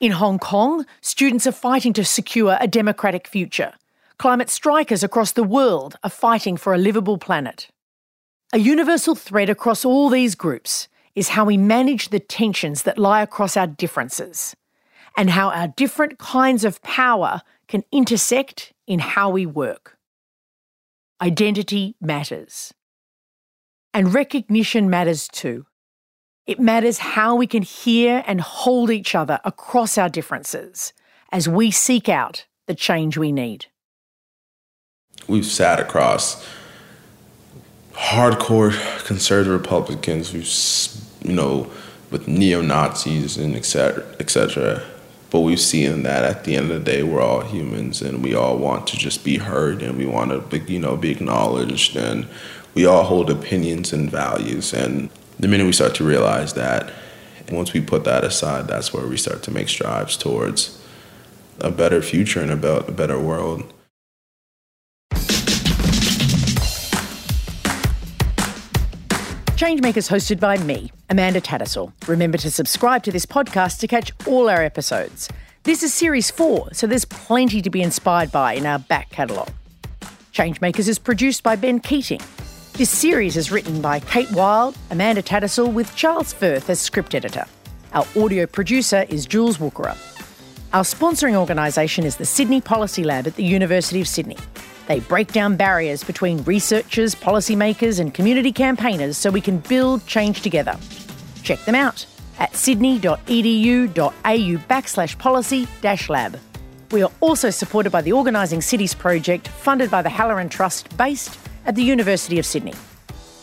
In 0.00 0.12
Hong 0.12 0.38
Kong, 0.38 0.86
students 1.02 1.46
are 1.46 1.52
fighting 1.52 1.92
to 1.92 2.04
secure 2.04 2.56
a 2.58 2.66
democratic 2.66 3.26
future. 3.26 3.74
Climate 4.18 4.48
strikers 4.48 5.02
across 5.02 5.32
the 5.32 5.42
world 5.42 5.96
are 6.02 6.08
fighting 6.08 6.56
for 6.56 6.72
a 6.72 6.78
livable 6.78 7.18
planet. 7.18 7.68
A 8.54 8.58
universal 8.58 9.16
thread 9.16 9.50
across 9.50 9.84
all 9.84 10.08
these 10.08 10.36
groups 10.36 10.86
is 11.16 11.30
how 11.30 11.44
we 11.44 11.56
manage 11.56 12.10
the 12.10 12.20
tensions 12.20 12.84
that 12.84 12.98
lie 12.98 13.20
across 13.20 13.56
our 13.56 13.66
differences 13.66 14.54
and 15.16 15.28
how 15.30 15.50
our 15.50 15.66
different 15.66 16.20
kinds 16.20 16.64
of 16.64 16.80
power 16.82 17.42
can 17.66 17.82
intersect 17.90 18.72
in 18.86 19.00
how 19.00 19.28
we 19.28 19.44
work. 19.44 19.98
Identity 21.20 21.96
matters. 22.00 22.72
And 23.92 24.14
recognition 24.14 24.88
matters 24.88 25.26
too. 25.26 25.66
It 26.46 26.60
matters 26.60 26.98
how 26.98 27.34
we 27.34 27.48
can 27.48 27.62
hear 27.62 28.22
and 28.24 28.40
hold 28.40 28.88
each 28.88 29.16
other 29.16 29.40
across 29.44 29.98
our 29.98 30.08
differences 30.08 30.92
as 31.32 31.48
we 31.48 31.72
seek 31.72 32.08
out 32.08 32.46
the 32.68 32.74
change 32.76 33.18
we 33.18 33.32
need. 33.32 33.66
We've 35.26 35.44
sat 35.44 35.80
across 35.80 36.46
hardcore 38.04 38.72
conservative 39.06 39.58
Republicans, 39.58 40.32
we've, 40.32 41.26
you 41.26 41.34
know, 41.34 41.70
with 42.10 42.28
neo 42.28 42.60
Nazis 42.60 43.38
and 43.38 43.56
et 43.56 43.64
cetera, 43.64 44.04
et 44.20 44.28
cetera. 44.28 44.82
But 45.30 45.40
we've 45.40 45.58
seen 45.58 46.02
that 46.02 46.22
at 46.22 46.44
the 46.44 46.54
end 46.54 46.70
of 46.70 46.84
the 46.84 46.90
day, 46.92 47.02
we're 47.02 47.22
all 47.22 47.40
humans 47.40 48.02
and 48.02 48.22
we 48.22 48.34
all 48.34 48.58
want 48.58 48.86
to 48.88 48.96
just 48.96 49.24
be 49.24 49.38
heard 49.38 49.82
and 49.82 49.96
we 49.96 50.06
want 50.06 50.30
to, 50.30 50.40
be, 50.40 50.72
you 50.72 50.78
know, 50.78 50.96
be 50.96 51.10
acknowledged 51.10 51.96
and 51.96 52.28
we 52.74 52.84
all 52.84 53.04
hold 53.04 53.30
opinions 53.30 53.92
and 53.92 54.10
values. 54.10 54.74
And 54.74 55.08
the 55.40 55.48
minute 55.48 55.64
we 55.64 55.72
start 55.72 55.94
to 55.96 56.04
realize 56.04 56.52
that, 56.54 56.92
once 57.50 57.72
we 57.72 57.80
put 57.80 58.04
that 58.04 58.22
aside, 58.22 58.68
that's 58.68 58.92
where 58.92 59.06
we 59.06 59.16
start 59.16 59.42
to 59.44 59.50
make 59.50 59.68
strides 59.68 60.16
towards 60.16 60.80
a 61.58 61.70
better 61.70 62.02
future 62.02 62.40
and 62.40 62.50
about 62.50 62.88
a 62.88 62.92
better 62.92 63.18
world. 63.18 63.72
Changemakers 69.64 70.10
hosted 70.10 70.40
by 70.40 70.58
me, 70.58 70.92
Amanda 71.08 71.40
Tattersall. 71.40 71.90
Remember 72.06 72.36
to 72.36 72.50
subscribe 72.50 73.02
to 73.04 73.10
this 73.10 73.24
podcast 73.24 73.78
to 73.78 73.88
catch 73.88 74.12
all 74.26 74.50
our 74.50 74.62
episodes. 74.62 75.30
This 75.62 75.82
is 75.82 75.94
series 75.94 76.30
four, 76.30 76.68
so 76.74 76.86
there's 76.86 77.06
plenty 77.06 77.62
to 77.62 77.70
be 77.70 77.80
inspired 77.80 78.30
by 78.30 78.52
in 78.52 78.66
our 78.66 78.78
back 78.78 79.08
catalogue. 79.08 79.48
Changemakers 80.34 80.86
is 80.86 80.98
produced 80.98 81.42
by 81.42 81.56
Ben 81.56 81.80
Keating. 81.80 82.20
This 82.74 82.90
series 82.90 83.38
is 83.38 83.50
written 83.50 83.80
by 83.80 84.00
Kate 84.00 84.30
Wild, 84.32 84.76
Amanda 84.90 85.22
Tattersall, 85.22 85.72
with 85.72 85.96
Charles 85.96 86.34
Firth 86.34 86.68
as 86.68 86.78
script 86.78 87.14
editor. 87.14 87.46
Our 87.94 88.06
audio 88.18 88.44
producer 88.44 89.06
is 89.08 89.24
Jules 89.24 89.56
Wookera. 89.56 89.96
Our 90.74 90.84
sponsoring 90.84 91.36
organisation 91.36 92.04
is 92.04 92.16
the 92.16 92.26
Sydney 92.26 92.60
Policy 92.60 93.02
Lab 93.02 93.26
at 93.26 93.36
the 93.36 93.44
University 93.44 94.02
of 94.02 94.08
Sydney. 94.08 94.36
They 94.86 95.00
break 95.00 95.32
down 95.32 95.56
barriers 95.56 96.04
between 96.04 96.44
researchers, 96.44 97.14
policymakers, 97.14 98.00
and 98.00 98.12
community 98.12 98.52
campaigners 98.52 99.16
so 99.16 99.30
we 99.30 99.40
can 99.40 99.58
build 99.58 100.06
change 100.06 100.42
together. 100.42 100.76
Check 101.42 101.60
them 101.64 101.74
out 101.74 102.06
at 102.38 102.54
sydney.edu.au 102.54 103.18
backslash 104.68 105.18
policy 105.18 105.68
dash 105.80 106.08
lab. 106.08 106.38
We 106.90 107.02
are 107.02 107.10
also 107.20 107.50
supported 107.50 107.90
by 107.90 108.02
the 108.02 108.12
Organising 108.12 108.60
Cities 108.60 108.94
project 108.94 109.48
funded 109.48 109.90
by 109.90 110.02
the 110.02 110.10
Halloran 110.10 110.48
Trust 110.48 110.96
based 110.96 111.38
at 111.66 111.74
the 111.74 111.82
University 111.82 112.38
of 112.38 112.46
Sydney. 112.46 112.74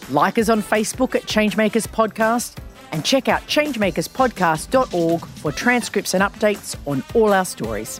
Like 0.09 0.37
us 0.37 0.49
on 0.49 0.61
Facebook 0.61 1.15
at 1.15 1.23
Changemakers 1.23 1.87
Podcast 1.87 2.57
and 2.91 3.03
check 3.03 3.27
out 3.27 3.41
changemakerspodcast.org 3.47 5.25
for 5.25 5.51
transcripts 5.51 6.13
and 6.13 6.23
updates 6.23 6.75
on 6.85 7.03
all 7.13 7.33
our 7.33 7.45
stories. 7.45 7.99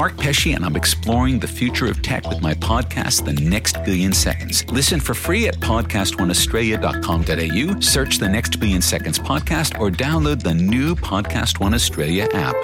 Mark 0.00 0.16
Pesce, 0.16 0.54
and 0.54 0.64
I'm 0.64 0.76
exploring 0.76 1.40
the 1.40 1.46
future 1.46 1.84
of 1.84 2.00
tech 2.00 2.26
with 2.26 2.40
my 2.40 2.54
podcast, 2.54 3.26
The 3.26 3.34
Next 3.34 3.84
Billion 3.84 4.14
Seconds. 4.14 4.64
Listen 4.72 4.98
for 4.98 5.12
free 5.12 5.46
at 5.46 5.56
podcastoneaustralia.com.au, 5.56 7.80
search 7.80 8.16
the 8.16 8.30
Next 8.30 8.58
Billion 8.58 8.80
Seconds 8.80 9.18
podcast, 9.18 9.78
or 9.78 9.90
download 9.90 10.42
the 10.42 10.54
new 10.54 10.94
Podcast 10.94 11.60
One 11.60 11.74
Australia 11.74 12.26
app. 12.32 12.56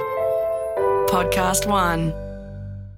Podcast 1.10 1.68
One. 1.68 2.25